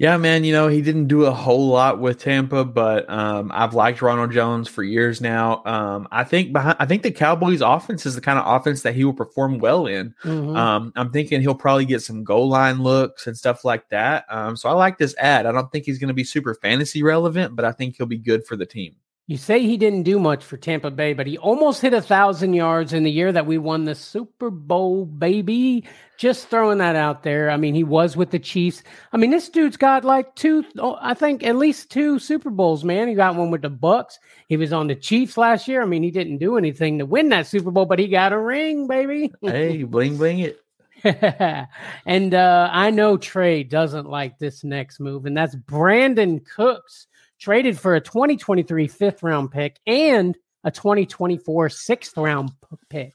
[0.00, 0.44] Yeah, man.
[0.44, 4.32] You know, he didn't do a whole lot with Tampa, but um, I've liked Ronald
[4.32, 5.62] Jones for years now.
[5.66, 8.94] Um, I think behind, I think the Cowboys' offense is the kind of offense that
[8.94, 10.14] he will perform well in.
[10.24, 10.56] Mm-hmm.
[10.56, 14.24] Um, I'm thinking he'll probably get some goal line looks and stuff like that.
[14.30, 15.44] Um, so I like this ad.
[15.44, 18.16] I don't think he's going to be super fantasy relevant, but I think he'll be
[18.16, 18.96] good for the team.
[19.30, 22.52] You say he didn't do much for Tampa Bay, but he almost hit a thousand
[22.52, 25.84] yards in the year that we won the Super Bowl, baby.
[26.18, 27.48] Just throwing that out there.
[27.48, 28.82] I mean, he was with the Chiefs.
[29.12, 30.64] I mean, this dude's got like two,
[31.00, 33.06] I think at least two Super Bowls, man.
[33.06, 34.14] He got one with the Bucs.
[34.48, 35.80] He was on the Chiefs last year.
[35.80, 38.38] I mean, he didn't do anything to win that Super Bowl, but he got a
[38.38, 39.30] ring, baby.
[39.42, 40.60] hey, bling bling it.
[42.04, 47.06] and uh, I know Trey doesn't like this next move, and that's Brandin Cooks
[47.40, 52.50] traded for a 2023 fifth round pick and a 2024 sixth round
[52.88, 53.12] pick.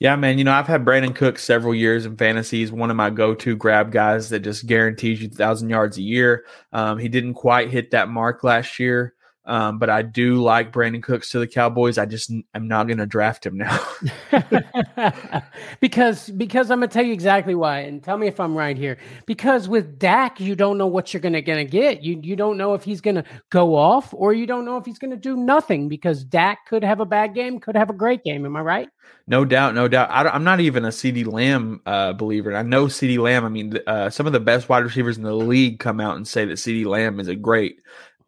[0.00, 0.36] Yeah, man.
[0.36, 2.58] You know, I've had Brandin Cook several years in fantasy.
[2.58, 6.44] He's one of my go-to grab guys that just guarantees you thousand yards a year.
[6.72, 9.14] Um, he didn't quite hit that mark last year.
[9.44, 11.98] Um, but I do like Brandin Cooks to the Cowboys.
[11.98, 13.84] I just I'm not going to draft him now.
[15.80, 18.76] because because I'm going to tell you exactly why, and tell me if I'm right
[18.76, 18.98] here.
[19.26, 22.02] Because with Dak, you don't know what you're going to going to get.
[22.02, 24.84] You you don't know if he's going to go off, or you don't know if
[24.84, 25.88] he's going to do nothing.
[25.88, 28.46] Because Dak could have a bad game, could have a great game.
[28.46, 28.88] Am I right?
[29.26, 30.10] No doubt, no doubt.
[30.10, 32.56] I, am not even a CeeDee Lamb uh, believer.
[32.56, 33.44] I know CeeDee Lamb.
[33.44, 36.26] I mean, uh, some of the best wide receivers in the league come out and
[36.26, 37.76] say that CeeDee Lamb is a great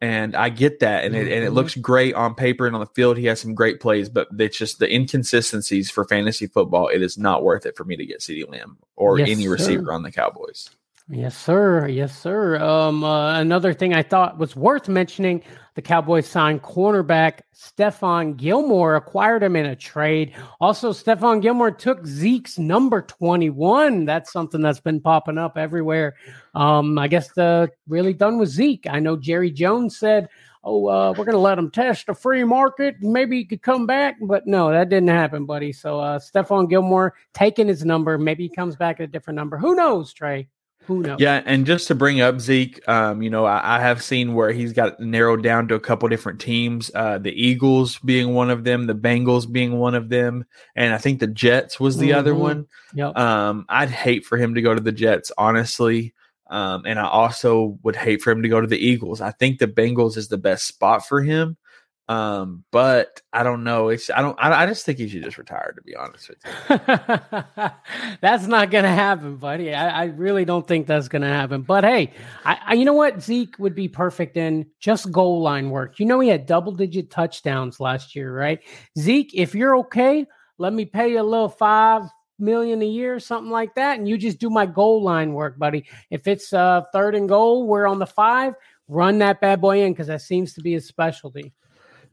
[0.01, 1.55] and I get that, and it, and it mm-hmm.
[1.55, 3.17] looks great on paper and on the field.
[3.17, 6.87] He has some great plays, but it's just the inconsistencies for fantasy football.
[6.87, 9.85] It is not worth it for me to get CeeDee Lamb or yes, any receiver
[9.85, 9.91] sir.
[9.91, 10.69] on the Cowboys.
[11.07, 11.87] Yes, sir.
[11.87, 12.57] Yes, sir.
[12.57, 15.43] Um, uh, another thing I thought was worth mentioning
[15.75, 20.33] the Cowboys signed cornerback Stephon Gilmore, acquired him in a trade.
[20.59, 24.05] Also, Stephon Gilmore took Zeke's number 21.
[24.05, 26.15] That's something that's been popping up everywhere.
[26.55, 28.87] Um, I guess the really done with Zeke.
[28.89, 30.27] I know Jerry Jones said,
[30.63, 32.95] Oh, uh, we're going to let him test the free market.
[32.99, 34.15] Maybe he could come back.
[34.19, 35.71] But no, that didn't happen, buddy.
[35.71, 38.17] So, uh, Stephon Gilmore taking his number.
[38.17, 39.59] Maybe he comes back at a different number.
[39.59, 40.47] Who knows, Trey?
[40.87, 41.19] Who knows?
[41.19, 44.51] Yeah, and just to bring up Zeke, um, you know, I, I, have seen where
[44.51, 46.91] he's got narrowed down to a couple different teams.
[46.93, 50.45] Uh, the Eagles being one of them, the Bengals being one of them,
[50.75, 52.19] and I think the Jets was the mm-hmm.
[52.19, 52.67] other one.
[52.93, 53.17] Yep.
[53.17, 56.13] Um, I'd hate for him to go to the Jets, honestly.
[56.47, 59.21] Um, and I also would hate for him to go to the Eagles.
[59.21, 61.57] I think the Bengals is the best spot for him.
[62.07, 63.89] Um, but I don't know.
[63.89, 64.37] It's I don't.
[64.39, 65.73] I, I just think he should just retire.
[65.75, 67.69] To be honest with you,
[68.21, 69.73] that's not gonna happen, buddy.
[69.73, 71.63] I, I, really don't think that's gonna happen.
[71.63, 72.13] But hey,
[72.43, 75.99] I, I, you know what Zeke would be perfect in just goal line work.
[75.99, 78.59] You know he had double digit touchdowns last year, right?
[78.99, 80.27] Zeke, if you're okay,
[80.59, 82.03] let me pay you a little five
[82.37, 85.85] million a year, something like that, and you just do my goal line work, buddy.
[86.11, 88.53] If it's uh third and goal, we're on the five.
[88.87, 91.51] Run that bad boy in because that seems to be his specialty.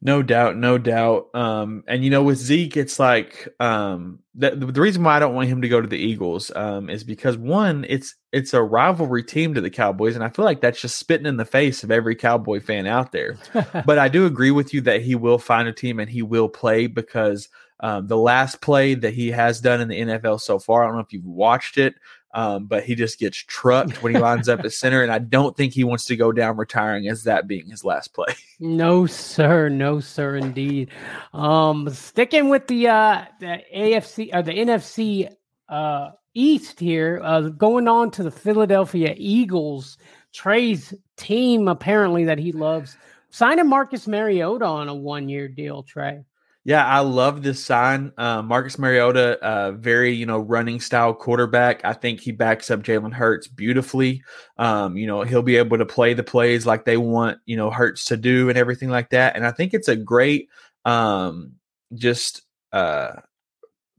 [0.04, 1.28] No doubt, no doubt.
[1.32, 5.36] Um, and you know, with Zeke, it's like um, the, the reason why I don't
[5.36, 9.22] want him to go to the Eagles um, is because one, it's it's a rivalry
[9.22, 11.92] team to the Cowboys, and I feel like that's just spitting in the face of
[11.92, 13.38] every Cowboy fan out there.
[13.86, 16.48] but I do agree with you that he will find a team and he will
[16.48, 20.82] play because um, the last play that he has done in the NFL so far,
[20.82, 21.94] I don't know if you've watched it,
[22.34, 25.56] um, but he just gets trucked when he lines up at center, and I don't
[25.56, 28.34] think he wants to go down retiring as that being his last play.
[28.64, 30.92] No, sir, no, sir, indeed.
[31.32, 35.28] Um, sticking with the uh, the AFC or the NFC
[35.68, 39.98] uh, East here, uh, going on to the Philadelphia Eagles.
[40.32, 42.96] Trey's team, apparently that he loves,
[43.30, 45.82] signing Marcus Mariota on a one year deal.
[45.82, 46.22] Trey.
[46.64, 48.12] Yeah, I love this sign.
[48.16, 51.84] Uh, Marcus Mariota, uh, very you know running style quarterback.
[51.84, 54.22] I think he backs up Jalen Hurts beautifully.
[54.58, 57.70] Um, you know he'll be able to play the plays like they want you know
[57.70, 59.34] Hurts to do and everything like that.
[59.34, 60.50] And I think it's a great
[60.84, 61.54] um,
[61.94, 63.14] just uh,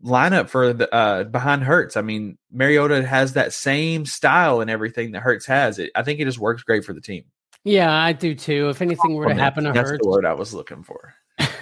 [0.02, 1.98] lineup for the uh, behind Hurts.
[1.98, 5.80] I mean Mariota has that same style and everything that Hurts has.
[5.80, 7.26] It, I think it just works great for the team.
[7.66, 8.70] Yeah, I do too.
[8.70, 11.14] If anything were to happen to Hurts, that's the word I was looking for.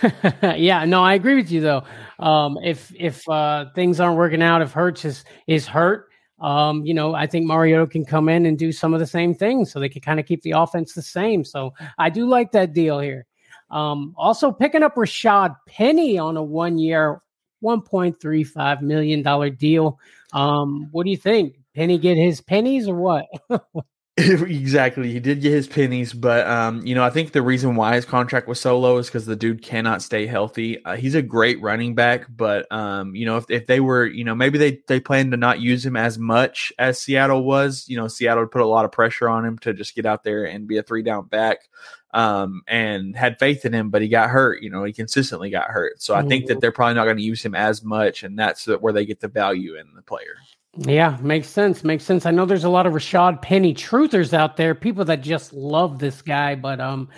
[0.57, 1.83] yeah, no, I agree with you though.
[2.19, 6.09] Um, if if uh, things aren't working out, if Hurts is is hurt,
[6.39, 9.33] um, you know, I think Mario can come in and do some of the same
[9.33, 11.43] things, so they can kind of keep the offense the same.
[11.43, 13.25] So I do like that deal here.
[13.69, 17.21] Um, also picking up Rashad Penny on a one year,
[17.59, 19.99] one point three five million dollar deal.
[20.33, 21.57] Um, what do you think?
[21.75, 23.27] Penny get his pennies or what?
[24.47, 25.11] exactly.
[25.11, 28.05] He did get his pennies, but um, you know, I think the reason why his
[28.05, 30.83] contract was so low is because the dude cannot stay healthy.
[30.83, 34.23] Uh, he's a great running back, but um, you know, if, if they were, you
[34.23, 37.85] know, maybe they they plan to not use him as much as Seattle was.
[37.87, 40.45] You know, Seattle put a lot of pressure on him to just get out there
[40.45, 41.69] and be a three down back.
[42.13, 44.61] Um, and had faith in him, but he got hurt.
[44.61, 46.01] You know, he consistently got hurt.
[46.01, 46.59] So I think that mm-hmm.
[46.59, 49.29] they're probably not going to use him as much, and that's where they get the
[49.29, 50.35] value in the player.
[50.77, 51.83] Yeah, makes sense.
[51.83, 52.25] Makes sense.
[52.25, 55.99] I know there's a lot of Rashad Penny truthers out there, people that just love
[55.99, 57.09] this guy, but um,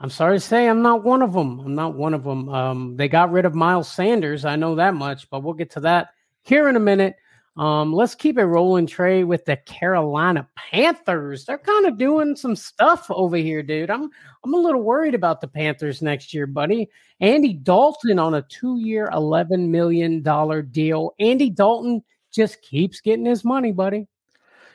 [0.00, 1.58] I'm sorry to say I'm not one of them.
[1.60, 2.48] I'm not one of them.
[2.50, 4.44] Um, they got rid of Miles Sanders.
[4.44, 6.10] I know that much, but we'll get to that
[6.42, 7.16] here in a minute.
[7.56, 11.44] Um, let's keep it rolling, Trey, with the Carolina Panthers.
[11.44, 13.90] They're kind of doing some stuff over here, dude.
[13.90, 14.10] I'm
[14.44, 16.88] I'm a little worried about the Panthers next year, buddy.
[17.20, 21.14] Andy Dalton on a two-year, eleven million dollar deal.
[21.18, 24.06] Andy Dalton just keeps getting his money, buddy.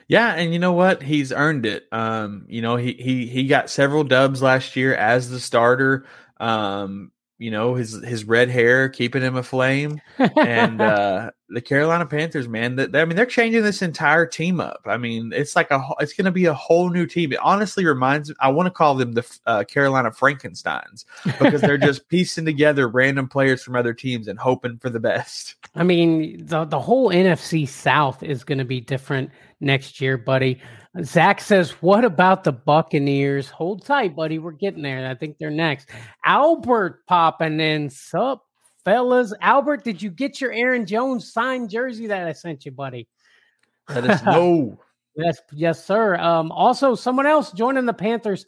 [0.06, 1.02] Yeah, and you know what?
[1.02, 1.86] He's earned it.
[1.90, 6.06] Um, you know, he he he got several dubs last year as the starter.
[6.38, 7.10] Um,
[7.44, 12.76] you know his his red hair keeping him aflame, and uh, the Carolina Panthers, man,
[12.76, 14.80] that I mean they're changing this entire team up.
[14.86, 17.34] I mean it's like a it's going to be a whole new team.
[17.34, 21.04] It honestly reminds me, I want to call them the uh, Carolina Frankenstein's
[21.38, 25.56] because they're just piecing together random players from other teams and hoping for the best.
[25.74, 29.30] I mean the the whole NFC South is going to be different
[29.64, 30.60] next year, buddy.
[31.02, 33.48] Zach says, What about the Buccaneers?
[33.48, 34.38] Hold tight, buddy.
[34.38, 35.08] We're getting there.
[35.08, 35.90] I think they're next.
[36.24, 37.90] Albert popping in.
[37.90, 38.44] Sup,
[38.84, 39.34] fellas?
[39.40, 43.08] Albert, did you get your Aaron Jones signed jersey that I sent you, buddy?
[43.88, 44.78] Let us know.
[45.16, 46.16] yes, yes, sir.
[46.16, 48.46] Um, also, someone else joining the Panthers,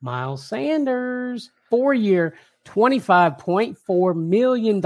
[0.00, 4.80] Miles Sanders, four year, $25.4 million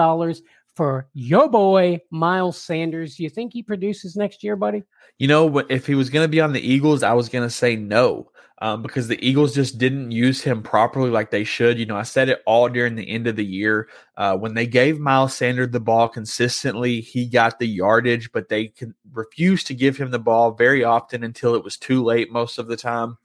[0.78, 3.16] for your boy, Miles Sanders.
[3.16, 4.84] Do you think he produces next year, buddy?
[5.18, 7.50] You know, if he was going to be on the Eagles, I was going to
[7.50, 8.30] say no.
[8.60, 11.78] Um, because the Eagles just didn't use him properly like they should.
[11.78, 13.88] You know, I said it all during the end of the year.
[14.16, 18.72] Uh, when they gave Miles Sanders the ball consistently, he got the yardage, but they
[19.12, 22.66] refused to give him the ball very often until it was too late most of
[22.66, 23.16] the time.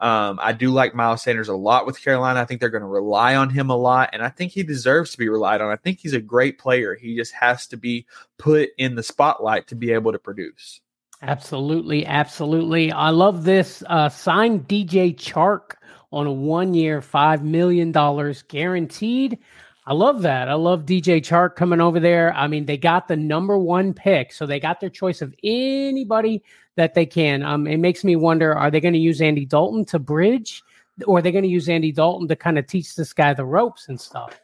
[0.00, 2.40] Um, I do like Miles Sanders a lot with Carolina.
[2.40, 5.12] I think they're going to rely on him a lot, and I think he deserves
[5.12, 5.70] to be relied on.
[5.70, 6.94] I think he's a great player.
[6.94, 8.06] He just has to be
[8.38, 10.80] put in the spotlight to be able to produce.
[11.22, 12.90] Absolutely, absolutely.
[12.92, 13.82] I love this.
[13.86, 15.72] Uh, signed DJ Chark
[16.12, 19.38] on a one-year, five million dollars guaranteed.
[19.86, 20.48] I love that.
[20.48, 22.32] I love DJ Chark coming over there.
[22.34, 26.42] I mean, they got the number one pick, so they got their choice of anybody
[26.80, 27.42] that they can.
[27.42, 30.62] Um, it makes me wonder: Are they going to use Andy Dalton to bridge,
[31.06, 33.44] or are they going to use Andy Dalton to kind of teach this guy the
[33.44, 34.40] ropes and stuff?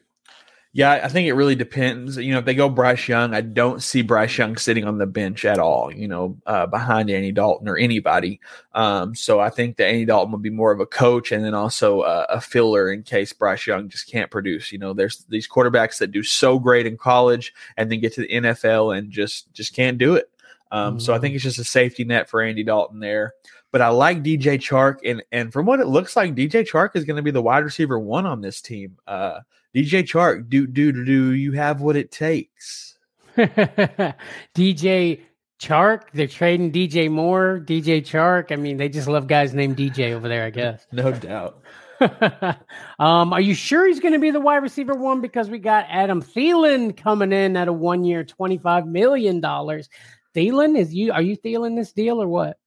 [0.75, 2.19] Yeah, I think it really depends.
[2.19, 5.07] You know, if they go Bryce Young, I don't see Bryce Young sitting on the
[5.07, 5.91] bench at all.
[5.91, 8.39] You know, uh, behind Andy Dalton or anybody.
[8.75, 11.55] Um, so I think that Andy Dalton would be more of a coach and then
[11.55, 14.71] also a, a filler in case Bryce Young just can't produce.
[14.71, 18.21] You know, there's these quarterbacks that do so great in college and then get to
[18.21, 20.31] the NFL and just just can't do it.
[20.71, 21.01] Um, mm-hmm.
[21.01, 21.37] So I think mm-hmm.
[21.37, 23.33] it's just a safety net for Andy Dalton there.
[23.73, 27.05] But I like DJ Chark, and and from what it looks like, DJ Chark is
[27.05, 28.97] going to be the wide receiver one on this team.
[29.07, 29.41] Uh,
[29.75, 32.97] DJ Chark, do do do you have what it takes?
[33.37, 35.21] DJ
[35.61, 38.53] Chark, they're trading DJ Moore, DJ Chark.
[38.53, 40.87] I mean, they just love guys named DJ over there, I guess.
[40.93, 41.61] no doubt.
[42.99, 45.21] um, are you sure he's going to be the wide receiver one?
[45.21, 49.89] Because we got Adam Thielen coming in at a one year, twenty five million dollars.
[50.37, 52.59] Thielen, is you are you Thielen this deal or what?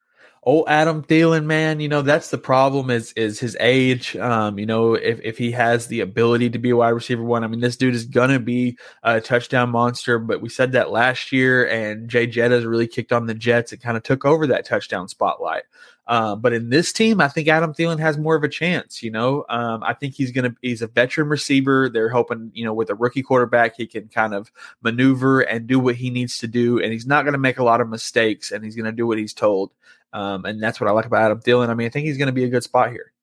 [0.43, 4.15] Oh Adam Thielen, man, you know that's the problem is is his age.
[4.15, 7.43] Um, you know if if he has the ability to be a wide receiver one,
[7.43, 10.19] I mean this dude is gonna be a touchdown monster.
[10.19, 13.81] But we said that last year, and Jay Jetta's really kicked on the Jets and
[13.81, 15.63] kind of took over that touchdown spotlight.
[16.09, 19.03] Uh, but in this team, I think Adam Thielen has more of a chance.
[19.03, 21.87] You know, um, I think he's gonna he's a veteran receiver.
[21.87, 25.79] They're hoping you know with a rookie quarterback he can kind of maneuver and do
[25.79, 28.65] what he needs to do, and he's not gonna make a lot of mistakes, and
[28.65, 29.71] he's gonna do what he's told.
[30.13, 31.69] Um, and that's what I like about Adam Thielen.
[31.69, 33.13] I mean, I think he's gonna be a good spot here.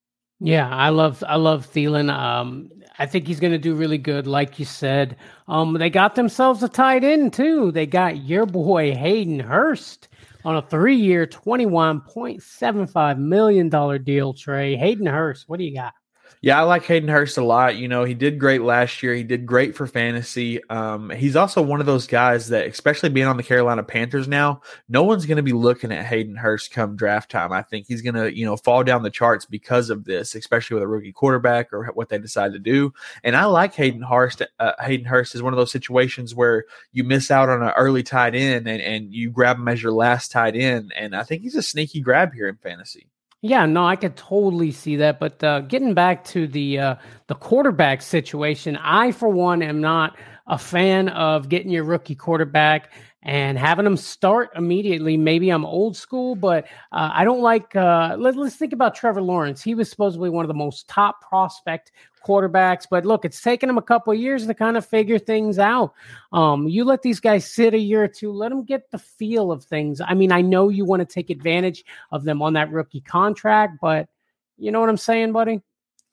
[0.40, 2.12] Yeah, I love I love Thielen.
[2.12, 5.16] Um, I think he's going to do really good, like you said.
[5.48, 7.72] Um, they got themselves a tight end too.
[7.72, 10.08] They got your boy Hayden Hurst
[10.44, 14.34] on a three-year, twenty-one point seven five million dollar deal.
[14.34, 15.94] Trey Hayden Hurst, what do you got?
[16.42, 17.76] Yeah, I like Hayden Hurst a lot.
[17.76, 19.14] You know, he did great last year.
[19.14, 20.62] He did great for fantasy.
[20.68, 24.60] Um, he's also one of those guys that, especially being on the Carolina Panthers now,
[24.88, 27.52] no one's going to be looking at Hayden Hurst come draft time.
[27.52, 30.74] I think he's going to, you know, fall down the charts because of this, especially
[30.74, 32.92] with a rookie quarterback or what they decide to do.
[33.24, 34.42] And I like Hayden Hurst.
[34.58, 38.02] Uh, Hayden Hurst is one of those situations where you miss out on an early
[38.02, 40.92] tight end and, and you grab him as your last tight end.
[40.96, 43.08] And I think he's a sneaky grab here in fantasy.
[43.42, 45.20] Yeah, no, I could totally see that.
[45.20, 46.94] But uh, getting back to the uh,
[47.28, 52.92] the quarterback situation, I for one am not a fan of getting your rookie quarterback
[53.26, 55.16] and having them start immediately.
[55.16, 57.74] Maybe I'm old school, but uh, I don't like.
[57.74, 59.60] Uh, let, us think about Trevor Lawrence.
[59.60, 61.90] He was supposedly one of the most top prospect
[62.24, 62.86] quarterbacks.
[62.88, 65.92] But look, it's taken him a couple of years to kind of figure things out.
[66.32, 69.50] Um, you let these guys sit a year or two, let them get the feel
[69.50, 70.00] of things.
[70.00, 73.78] I mean, I know you want to take advantage of them on that rookie contract,
[73.82, 74.08] but
[74.56, 75.62] you know what I'm saying, buddy?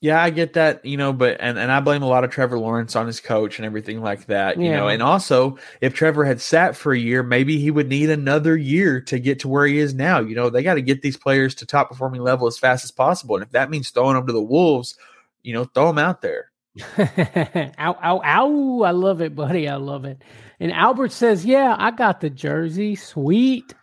[0.04, 2.60] Yeah, I get that, you know, but and, and I blame a lot of Trevor
[2.60, 4.76] Lawrence on his coach and everything like that, you yeah.
[4.76, 4.90] know.
[4.90, 9.00] And also, if Trevor had sat for a year, maybe he would need another year
[9.00, 10.20] to get to where he is now.
[10.20, 12.92] You know, they got to get these players to top performing level as fast as
[12.92, 13.36] possible.
[13.36, 14.98] And if that means throwing them to the Wolves
[15.44, 16.50] you know, throw them out there.
[16.98, 18.82] ow, ow, ow.
[18.82, 19.68] I love it, buddy.
[19.68, 20.24] I love it.
[20.60, 22.96] And Albert says, Yeah, I got the jersey.
[22.96, 23.76] Sweet.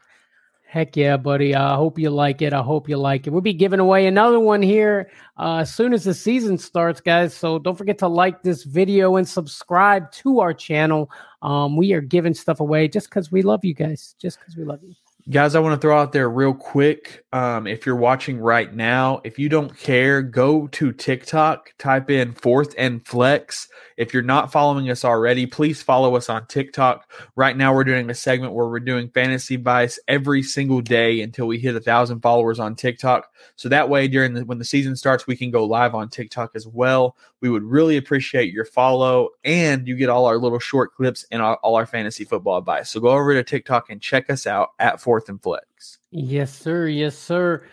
[0.70, 1.52] Heck yeah, buddy.
[1.52, 2.52] I hope you like it.
[2.52, 3.30] I hope you like it.
[3.30, 7.34] We'll be giving away another one here uh, as soon as the season starts, guys.
[7.34, 11.10] So don't forget to like this video and subscribe to our channel.
[11.42, 14.14] Um, we are giving stuff away just because we love you guys.
[14.20, 14.94] Just because we love you
[15.28, 19.20] guys i want to throw out there real quick um, if you're watching right now
[19.24, 23.68] if you don't care go to tiktok type in fourth and flex.
[23.96, 27.10] If you're not following us already please follow us on tiktok.
[27.36, 31.46] Right now we're doing a segment where we're doing fantasy advice every single day until
[31.46, 33.32] we hit a thousand followers on tiktok.
[33.56, 36.52] So that way during the when the season starts we can go live on tiktok
[36.54, 37.16] as well.
[37.40, 41.40] We would really appreciate your follow and you get all our little short clips and
[41.42, 42.90] all, all our fantasy football advice.
[42.90, 45.98] So go over to tiktok and check us out at fourth and flex.
[46.10, 46.86] Yes, sir.
[46.86, 47.64] Yes, sir.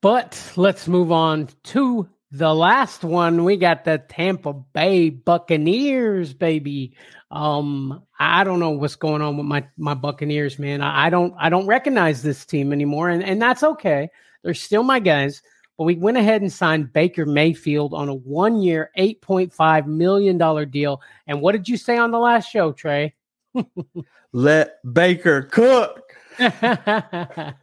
[0.00, 3.44] But let's move on to the last one.
[3.44, 6.96] We got the Tampa Bay Buccaneers, baby.
[7.30, 10.82] Um, I don't know what's going on with my my Buccaneers, man.
[10.82, 14.10] I, I don't I don't recognize this team anymore, and and that's okay.
[14.42, 15.42] They're still my guys.
[15.76, 21.00] But we went ahead and signed Baker Mayfield on a one year, $8.5 million deal.
[21.26, 23.14] And what did you say on the last show, Trey?
[24.32, 26.14] Let Baker cook.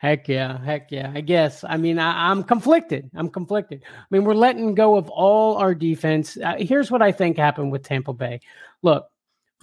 [0.00, 1.10] heck yeah, heck yeah.
[1.14, 1.64] I guess.
[1.64, 3.10] I mean, I, am conflicted.
[3.14, 3.82] I'm conflicted.
[3.84, 6.36] I mean, we're letting go of all our defense.
[6.36, 8.40] Uh, here's what I think happened with Tampa Bay.
[8.82, 9.06] Look,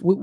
[0.02, 0.16] we,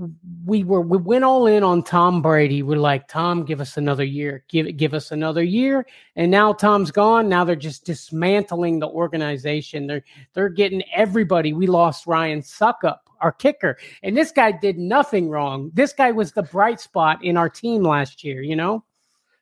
[0.46, 2.62] we were we went all in on Tom Brady.
[2.62, 4.44] We're like, Tom, give us another year.
[4.48, 5.86] Give give us another year.
[6.16, 7.28] And now Tom's gone.
[7.28, 9.88] Now they're just dismantling the organization.
[9.88, 11.52] They're they're getting everybody.
[11.54, 13.78] We lost Ryan Succop our kicker.
[14.04, 15.72] And this guy did nothing wrong.
[15.74, 18.84] This guy was the bright spot in our team last year, you know?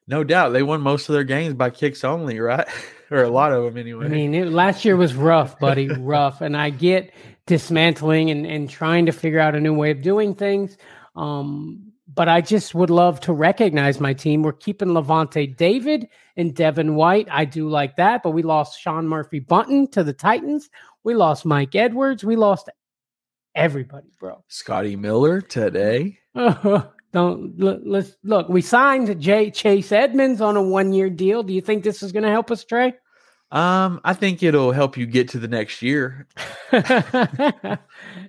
[0.07, 0.49] No doubt.
[0.49, 2.67] They won most of their games by kicks only, right?
[3.11, 4.05] or a lot of them anyway.
[4.05, 6.41] I mean, it, last year was rough, buddy, rough.
[6.41, 7.13] And I get
[7.45, 10.77] dismantling and, and trying to figure out a new way of doing things.
[11.15, 14.43] Um, but I just would love to recognize my team.
[14.43, 16.07] We're keeping Lavonte David
[16.37, 17.27] and Devin White.
[17.31, 20.69] I do like that, but we lost Sean Murphy Bunting to the Titans.
[21.03, 22.23] We lost Mike Edwards.
[22.23, 22.69] We lost
[23.55, 24.43] everybody, bro.
[24.47, 26.19] Scotty Miller today.
[27.13, 28.49] don't let's look.
[28.49, 31.43] We signed Jay Chase Edmonds on a one year deal.
[31.43, 32.93] Do you think this is going to help us, Trey?
[33.51, 36.27] Um, I think it'll help you get to the next year.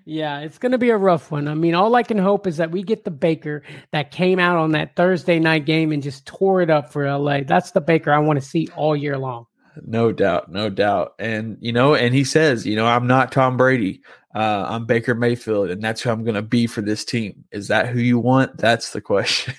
[0.05, 1.49] yeah, it's going to be a rough one.
[1.49, 4.59] I mean, all I can hope is that we get the Baker that came out
[4.59, 7.41] on that Thursday night game and just tore it up for LA.
[7.41, 9.47] That's the Baker I want to see all year long.
[9.83, 11.15] No doubt, no doubt.
[11.19, 14.03] And you know, and he says, you know, I'm not Tom Brady.
[14.35, 17.45] Uh, I'm Baker Mayfield, and that's who I'm going to be for this team.
[17.53, 18.59] Is that who you want?
[18.59, 19.55] That's the question.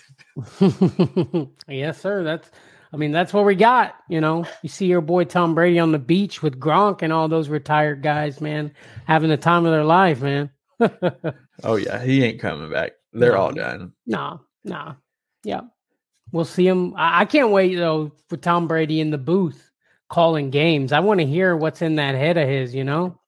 [1.68, 2.24] yes, sir.
[2.24, 2.52] That's,
[2.92, 3.96] I mean, that's what we got.
[4.10, 7.30] You know, you see your boy Tom Brady on the beach with Gronk and all
[7.30, 8.74] those retired guys, man,
[9.08, 10.50] having the time of their life, man.
[11.64, 12.94] oh yeah, he ain't coming back.
[13.14, 13.94] They're no, all done.
[14.06, 14.96] Nah, nah.
[15.46, 15.62] Yeah,
[16.34, 16.96] we'll see him.
[16.98, 19.72] I, I can't wait though for Tom Brady in the booth
[20.10, 20.92] calling games.
[20.92, 22.74] I want to hear what's in that head of his.
[22.74, 23.20] You know.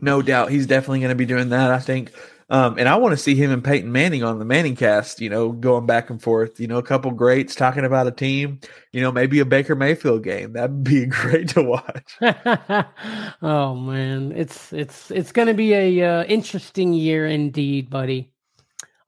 [0.00, 1.72] No doubt, he's definitely going to be doing that.
[1.72, 2.12] I think,
[2.48, 5.20] um, and I want to see him and Peyton Manning on the Manning cast.
[5.20, 6.60] You know, going back and forth.
[6.60, 8.60] You know, a couple greats talking about a team.
[8.92, 10.52] You know, maybe a Baker Mayfield game.
[10.52, 12.16] That'd be great to watch.
[13.42, 18.32] oh man, it's it's it's going to be a uh, interesting year indeed, buddy.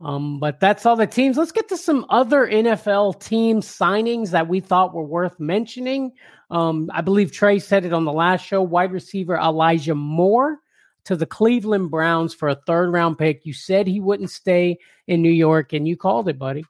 [0.02, 1.36] Um, but that's all the teams.
[1.36, 6.12] Let's get to some other NFL team signings that we thought were worth mentioning.
[6.50, 8.62] Um, I believe Trey said it on the last show.
[8.62, 10.58] Wide receiver Elijah Moore
[11.04, 13.46] to the Cleveland Browns for a third round pick.
[13.46, 16.64] You said he wouldn't stay in New York, and you called it, buddy.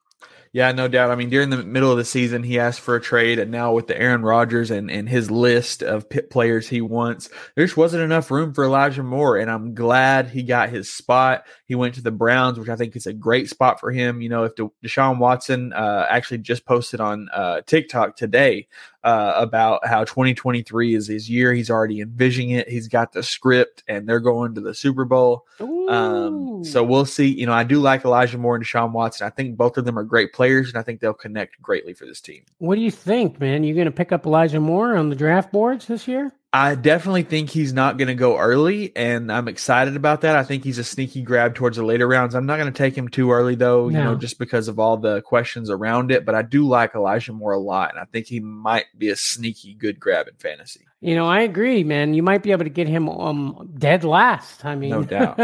[0.55, 1.11] Yeah, no doubt.
[1.11, 3.73] I mean, during the middle of the season, he asked for a trade, and now
[3.73, 8.03] with the Aaron Rodgers and, and his list of players he wants, there just wasn't
[8.03, 9.39] enough room for Elijah Moore.
[9.39, 11.47] And I'm glad he got his spot.
[11.65, 14.21] He went to the Browns, which I think is a great spot for him.
[14.21, 18.69] You know, if De- Deshaun Watson uh, actually just posted on uh, TikTok today
[19.05, 21.53] uh, about how 2023 is his year.
[21.53, 22.69] He's already envisioning it.
[22.69, 25.47] He's got the script, and they're going to the Super Bowl.
[25.61, 27.27] Um, so we'll see.
[27.27, 29.27] You know, I do like Elijah Moore and Deshaun Watson.
[29.27, 32.07] I think both of them are great players, and I think they'll connect greatly for
[32.07, 32.45] this team.
[32.59, 33.65] What do you think, man?
[33.65, 36.33] You going to pick up Elijah Moore on the draft boards this year?
[36.55, 40.37] I definitely think he's not going to go early, and I'm excited about that.
[40.37, 42.35] I think he's a sneaky grab towards the later rounds.
[42.35, 43.99] I'm not going to take him too early, though, no.
[43.99, 46.27] you know, just because of all the questions around it.
[46.27, 49.17] But I do like Elijah Moore a lot, and I think he might be a
[49.17, 50.85] sneaky good grab in fantasy.
[51.01, 52.13] You know, I agree, man.
[52.13, 54.67] You might be able to get him um dead last.
[54.67, 55.41] I mean, no doubt.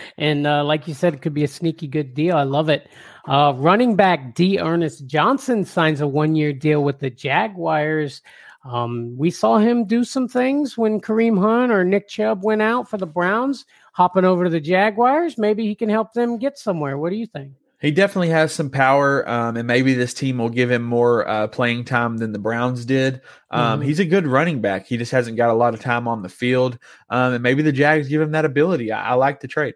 [0.18, 2.36] and uh, like you said, it could be a sneaky good deal.
[2.36, 2.88] I love it.
[3.26, 8.22] Uh, running back D'Ernest Johnson signs a one year deal with the Jaguars.
[8.64, 12.88] Um, we saw him do some things when Kareem Hunt or Nick Chubb went out
[12.88, 15.36] for the Browns, hopping over to the Jaguars.
[15.36, 16.96] Maybe he can help them get somewhere.
[16.96, 17.52] What do you think?
[17.80, 21.48] He definitely has some power, um, and maybe this team will give him more uh,
[21.48, 23.20] playing time than the Browns did.
[23.50, 23.88] Um, mm-hmm.
[23.88, 24.86] He's a good running back.
[24.86, 26.78] He just hasn't got a lot of time on the field,
[27.10, 28.90] um, and maybe the Jags give him that ability.
[28.90, 29.74] I, I like the trade.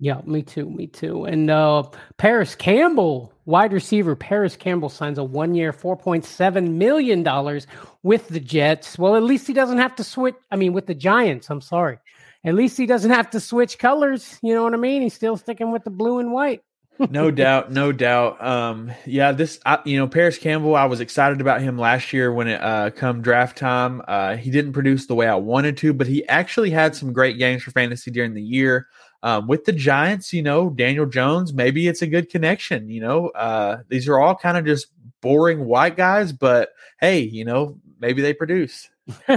[0.00, 0.70] Yeah, me too.
[0.70, 1.24] Me too.
[1.24, 1.82] And uh,
[2.18, 7.62] Parris Campbell, wide receiver Parris Campbell signs a one year, $4.7 million
[8.04, 8.96] with the Jets.
[8.96, 10.36] Well, at least he doesn't have to switch.
[10.52, 11.50] I mean, with the Giants.
[11.50, 11.98] I'm sorry.
[12.44, 14.38] At least he doesn't have to switch colors.
[14.40, 15.02] You know what I mean?
[15.02, 16.62] He's still sticking with the blue and white.
[17.10, 18.44] no doubt, no doubt.
[18.44, 20.76] Um, yeah, this, I, you know, Parris Campbell.
[20.76, 24.02] I was excited about him last year when it uh, come draft time.
[24.06, 27.38] Uh, he didn't produce the way I wanted to, but he actually had some great
[27.38, 28.86] games for fantasy during the year.
[29.22, 32.88] Um, with the Giants, you know, Daniel Jones, maybe it's a good connection.
[32.88, 34.86] You know, uh, these are all kind of just
[35.20, 38.88] boring white guys, but hey, you know, maybe they produce.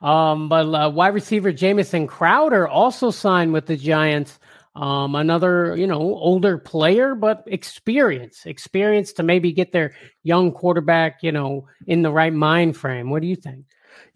[0.00, 4.38] um, but uh, wide receiver Jamison Crowder also signed with the Giants.
[4.76, 9.92] Um, another, you know, older player, but experience, experience to maybe get their
[10.22, 13.10] young quarterback, you know, in the right mind frame.
[13.10, 13.64] What do you think?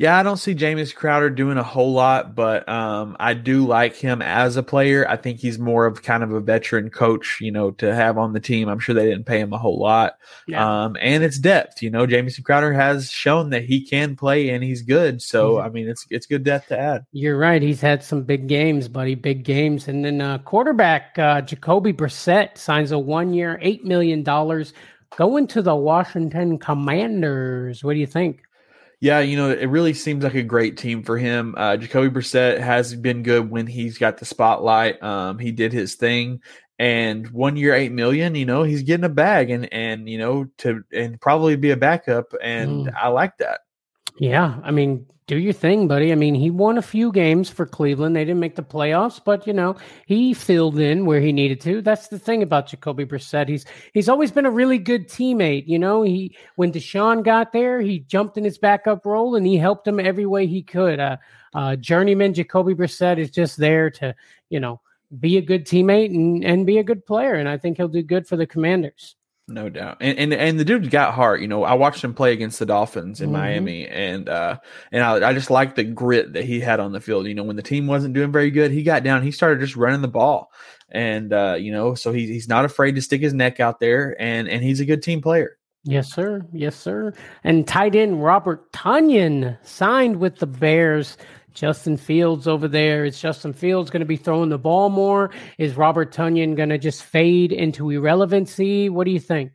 [0.02, 3.94] Yeah, I don't see James Crowder doing a whole lot, but um, I do like
[3.94, 5.08] him as a player.
[5.08, 8.32] I think he's more of kind of a veteran coach, you know, to have on
[8.32, 8.68] the team.
[8.68, 10.14] I'm sure they didn't pay him a whole lot.
[10.48, 10.86] Yeah.
[10.86, 11.84] Um, and it's depth.
[11.84, 15.22] You know, Jamison Crowder has shown that he can play and he's good.
[15.22, 15.66] So mm-hmm.
[15.66, 17.06] I mean, it's it's good depth to add.
[17.12, 17.62] You're right.
[17.62, 19.14] He's had some big games, buddy.
[19.14, 19.86] Big games.
[19.86, 24.74] And then uh, quarterback uh, Jacoby Brissett signs a one year, eight million dollars.
[25.16, 27.84] Going to the Washington Commanders.
[27.84, 28.42] What do you think?
[29.02, 31.56] Yeah, you know, it really seems like a great team for him.
[31.58, 35.02] Uh, Jacoby Brissett has been good when he's got the spotlight.
[35.02, 36.40] Um, he did his thing,
[36.78, 38.36] and one year, eight million.
[38.36, 41.76] You know, he's getting a bag, and and you know, to and probably be a
[41.76, 42.94] backup, and mm.
[42.94, 43.62] I like that.
[44.20, 46.12] Yeah, I mean, do your thing, buddy.
[46.12, 48.14] I mean, he won a few games for Cleveland.
[48.14, 51.80] They didn't make the playoffs, but you know, he filled in where he needed to.
[51.80, 53.48] That's the thing about Jacoby Brissett.
[53.48, 53.64] He's
[53.94, 55.66] he's always been a really good teammate.
[55.66, 59.56] You know, he when Deshaun got there, he jumped in his backup role and he
[59.56, 61.00] helped him every way he could.
[61.00, 61.16] Uh,
[61.54, 64.14] uh, journeyman Jacoby Brissett is just there to
[64.50, 64.82] you know
[65.18, 68.02] be a good teammate and and be a good player, and I think he'll do
[68.02, 69.16] good for the Commanders.
[69.52, 71.42] No doubt, and, and and the dude got heart.
[71.42, 73.38] You know, I watched him play against the Dolphins in mm-hmm.
[73.38, 74.58] Miami, and uh,
[74.90, 77.26] and I, I just like the grit that he had on the field.
[77.26, 79.76] You know, when the team wasn't doing very good, he got down, he started just
[79.76, 80.50] running the ball,
[80.88, 84.16] and uh, you know, so he's he's not afraid to stick his neck out there,
[84.18, 85.58] and and he's a good team player.
[85.84, 86.46] Yes, sir.
[86.52, 87.12] Yes, sir.
[87.44, 91.18] And tight end Robert Tonyan signed with the Bears.
[91.54, 93.04] Justin Fields over there.
[93.04, 95.30] Is Justin Fields going to be throwing the ball more?
[95.58, 98.88] Is Robert Tonyan going to just fade into irrelevancy?
[98.88, 99.52] What do you think?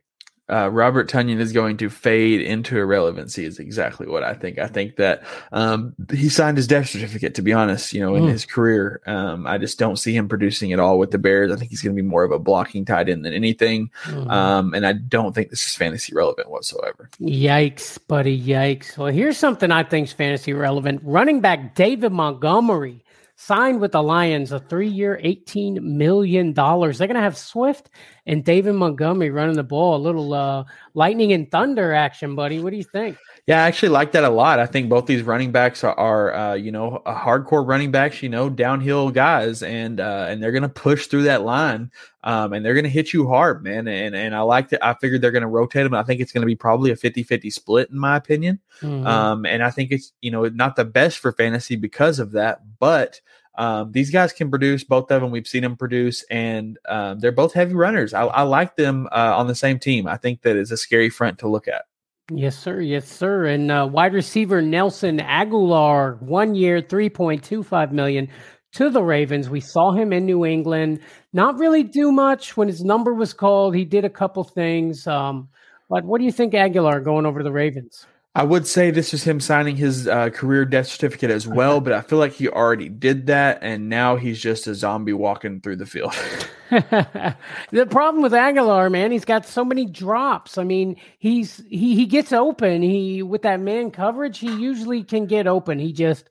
[0.49, 4.59] Uh, Robert Tonyan is going to fade into irrelevancy is exactly what I think.
[4.59, 7.35] I think that um, he signed his death certificate.
[7.35, 8.29] To be honest, you know, in mm.
[8.29, 11.51] his career, um, I just don't see him producing at all with the Bears.
[11.51, 14.31] I think he's going to be more of a blocking tight end than anything, mm.
[14.31, 17.09] um, and I don't think this is fantasy relevant whatsoever.
[17.19, 18.39] Yikes, buddy!
[18.39, 18.97] Yikes.
[18.97, 21.01] Well, here's something I think is fantasy relevant.
[21.03, 23.03] Running back David Montgomery
[23.37, 26.53] signed with the Lions a three year, $18 million.
[26.53, 27.89] They're going to have Swift
[28.28, 29.95] and David Montgomery running the ball.
[29.95, 32.59] A little uh, lightning and thunder action, buddy.
[32.59, 33.17] What do you think?
[33.47, 34.59] Yeah, I actually like that a lot.
[34.59, 38.28] I think both these running backs are, are uh, you know, hardcore running backs, you
[38.28, 41.89] know, downhill guys, and uh, and they're going to push through that line,
[42.25, 43.88] um, and they're going to hit you hard, man.
[43.88, 44.86] And and I like that.
[44.86, 45.93] I figured they're going to rotate them.
[45.93, 48.59] I think it's going to be probably a 50-50 split, in my opinion.
[48.82, 49.07] Mm-hmm.
[49.07, 52.63] Um, and I think it's you know not the best for fantasy because of that,
[52.80, 53.21] but
[53.57, 54.83] um, these guys can produce.
[54.83, 58.13] Both of them, we've seen them produce, and um, they're both heavy runners.
[58.13, 60.07] I, I like them uh, on the same team.
[60.07, 61.85] I think that is a scary front to look at.
[62.29, 62.81] Yes, sir.
[62.81, 63.45] Yes, sir.
[63.45, 68.27] And uh, wide receiver Nelson Agholor, one year, three point two five million
[68.73, 69.49] to the Ravens.
[69.49, 70.99] We saw him in New England,
[71.31, 73.75] not really do much when his number was called.
[73.75, 75.07] He did a couple things.
[75.07, 75.47] Um,
[75.89, 78.05] but what do you think, Aguilar going over to the Ravens?
[78.38, 81.91] I would say this is him signing his uh, career death certificate as well, but
[81.91, 85.77] I feel like he already did that, and now he's just a zombie walking through
[85.77, 86.13] the field.
[86.69, 90.59] the problem with Agholor, man, he's got so many drops.
[90.59, 92.83] I mean, he's he he gets open.
[92.83, 95.79] He with that man coverage, he usually can get open.
[95.79, 96.29] He just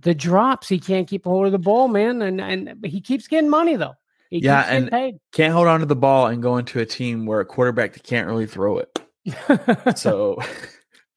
[0.00, 3.50] the drops, he can't keep hold of the ball, man, and and he keeps getting
[3.50, 3.96] money though.
[4.30, 5.16] He yeah, and paid.
[5.32, 8.28] can't hold on to the ball and go into a team where a quarterback can't
[8.28, 9.98] really throw it.
[9.98, 10.38] so.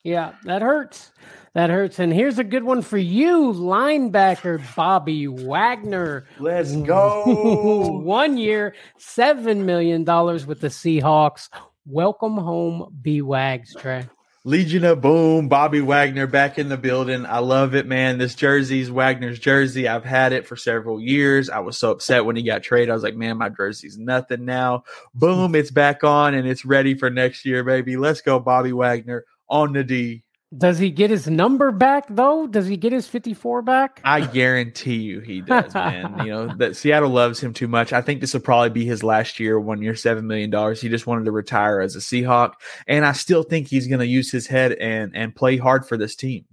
[0.03, 1.11] Yeah, that hurts.
[1.53, 1.99] That hurts.
[1.99, 6.25] And here's a good one for you, linebacker Bobby Wagner.
[6.39, 6.87] Let's mm.
[6.87, 7.99] go.
[8.03, 11.49] one year, $7 million with the Seahawks.
[11.85, 14.07] Welcome home, B Wags, Trey.
[14.43, 17.27] Legion of Boom, Bobby Wagner back in the building.
[17.27, 18.17] I love it, man.
[18.17, 19.87] This jersey's Wagner's jersey.
[19.87, 21.47] I've had it for several years.
[21.47, 22.89] I was so upset when he got traded.
[22.89, 24.83] I was like, man, my jersey's nothing now.
[25.13, 27.97] Boom, it's back on and it's ready for next year, baby.
[27.97, 30.23] Let's go, Bobby Wagner on the D.
[30.57, 32.45] Does he get his number back though?
[32.45, 34.01] Does he get his 54 back?
[34.03, 36.25] I guarantee you he does, man.
[36.25, 37.93] you know, that Seattle loves him too much.
[37.93, 40.81] I think this will probably be his last year, one year, seven million dollars.
[40.81, 42.53] He just wanted to retire as a Seahawk.
[42.85, 46.17] And I still think he's gonna use his head and and play hard for this
[46.17, 46.43] team.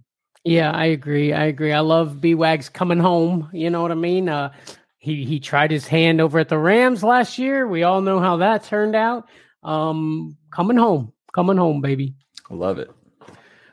[0.44, 1.32] Yeah, I agree.
[1.32, 1.72] I agree.
[1.72, 3.50] I love B Wags coming home.
[3.52, 4.28] You know what I mean?
[4.28, 4.52] Uh
[4.98, 7.66] he he tried his hand over at the Rams last year.
[7.66, 9.28] We all know how that turned out.
[9.64, 11.12] Um coming home.
[11.34, 12.14] Coming home, baby.
[12.50, 12.90] Love it.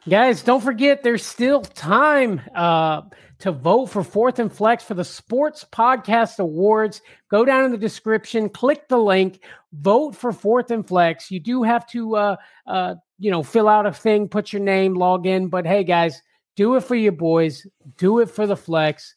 [0.07, 3.01] Guys, don't forget there's still time uh,
[3.39, 7.01] to vote for Fourth and Flex for the Sports Podcast Awards.
[7.31, 9.39] Go down in the description, click the link,
[9.73, 11.31] vote for Fourth and Flex.
[11.31, 12.35] You do have to, uh,
[12.67, 15.47] uh, you know, fill out a thing, put your name, log in.
[15.47, 16.21] But hey, guys,
[16.55, 17.65] do it for your boys.
[17.97, 19.15] Do it for the Flex.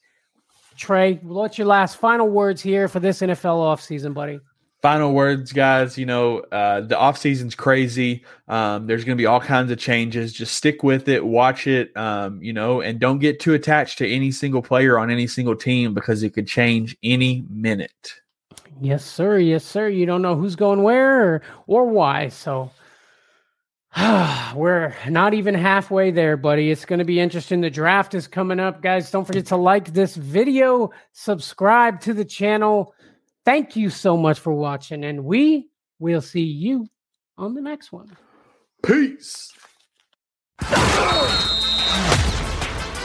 [0.75, 4.39] Trey, what's your last final words here for this NFL offseason, buddy?
[4.81, 8.23] Final words guys you know uh, the off season's crazy.
[8.47, 10.33] Um, there's going to be all kinds of changes.
[10.33, 14.09] Just stick with it watch it um, you know and don't get too attached to
[14.09, 18.13] any single player on any single team because it could change any minute.
[18.81, 19.37] Yes sir.
[19.37, 19.89] Yes sir.
[19.89, 22.71] You don't know who's going where or, or why so
[24.55, 26.71] we're not even halfway there buddy.
[26.71, 27.61] It's going to be interesting.
[27.61, 29.11] The draft is coming up guys.
[29.11, 32.93] Don't forget to like this video subscribe to the channel
[33.49, 36.87] Thank you so much for watching, and we will see you
[37.35, 38.15] on the next one.
[38.85, 39.51] Peace.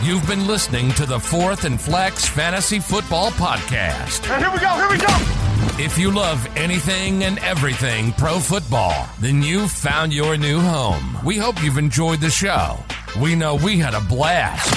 [0.03, 4.31] You've been listening to the Fourth and Flex Fantasy Football Podcast.
[4.31, 5.83] And here we go, here we go.
[5.83, 11.17] If you love anything and everything pro football, then you've found your new home.
[11.25, 12.77] We hope you've enjoyed the show.
[13.19, 14.71] We know we had a blast.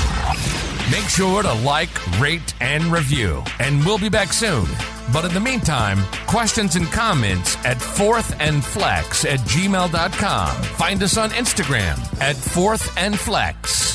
[0.89, 4.65] Make sure to like, rate, and review, and we'll be back soon.
[5.13, 10.63] But in the meantime, questions and comments at fourthandflex at gmail.com.
[10.63, 12.95] Find us on Instagram at fourth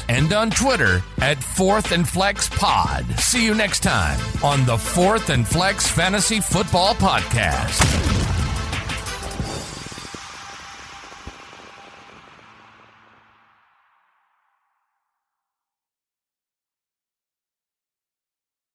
[0.09, 3.05] and on Twitter at fourth and flex pod.
[3.19, 8.42] See you next time on the Fourth and Flex Fantasy Football Podcast.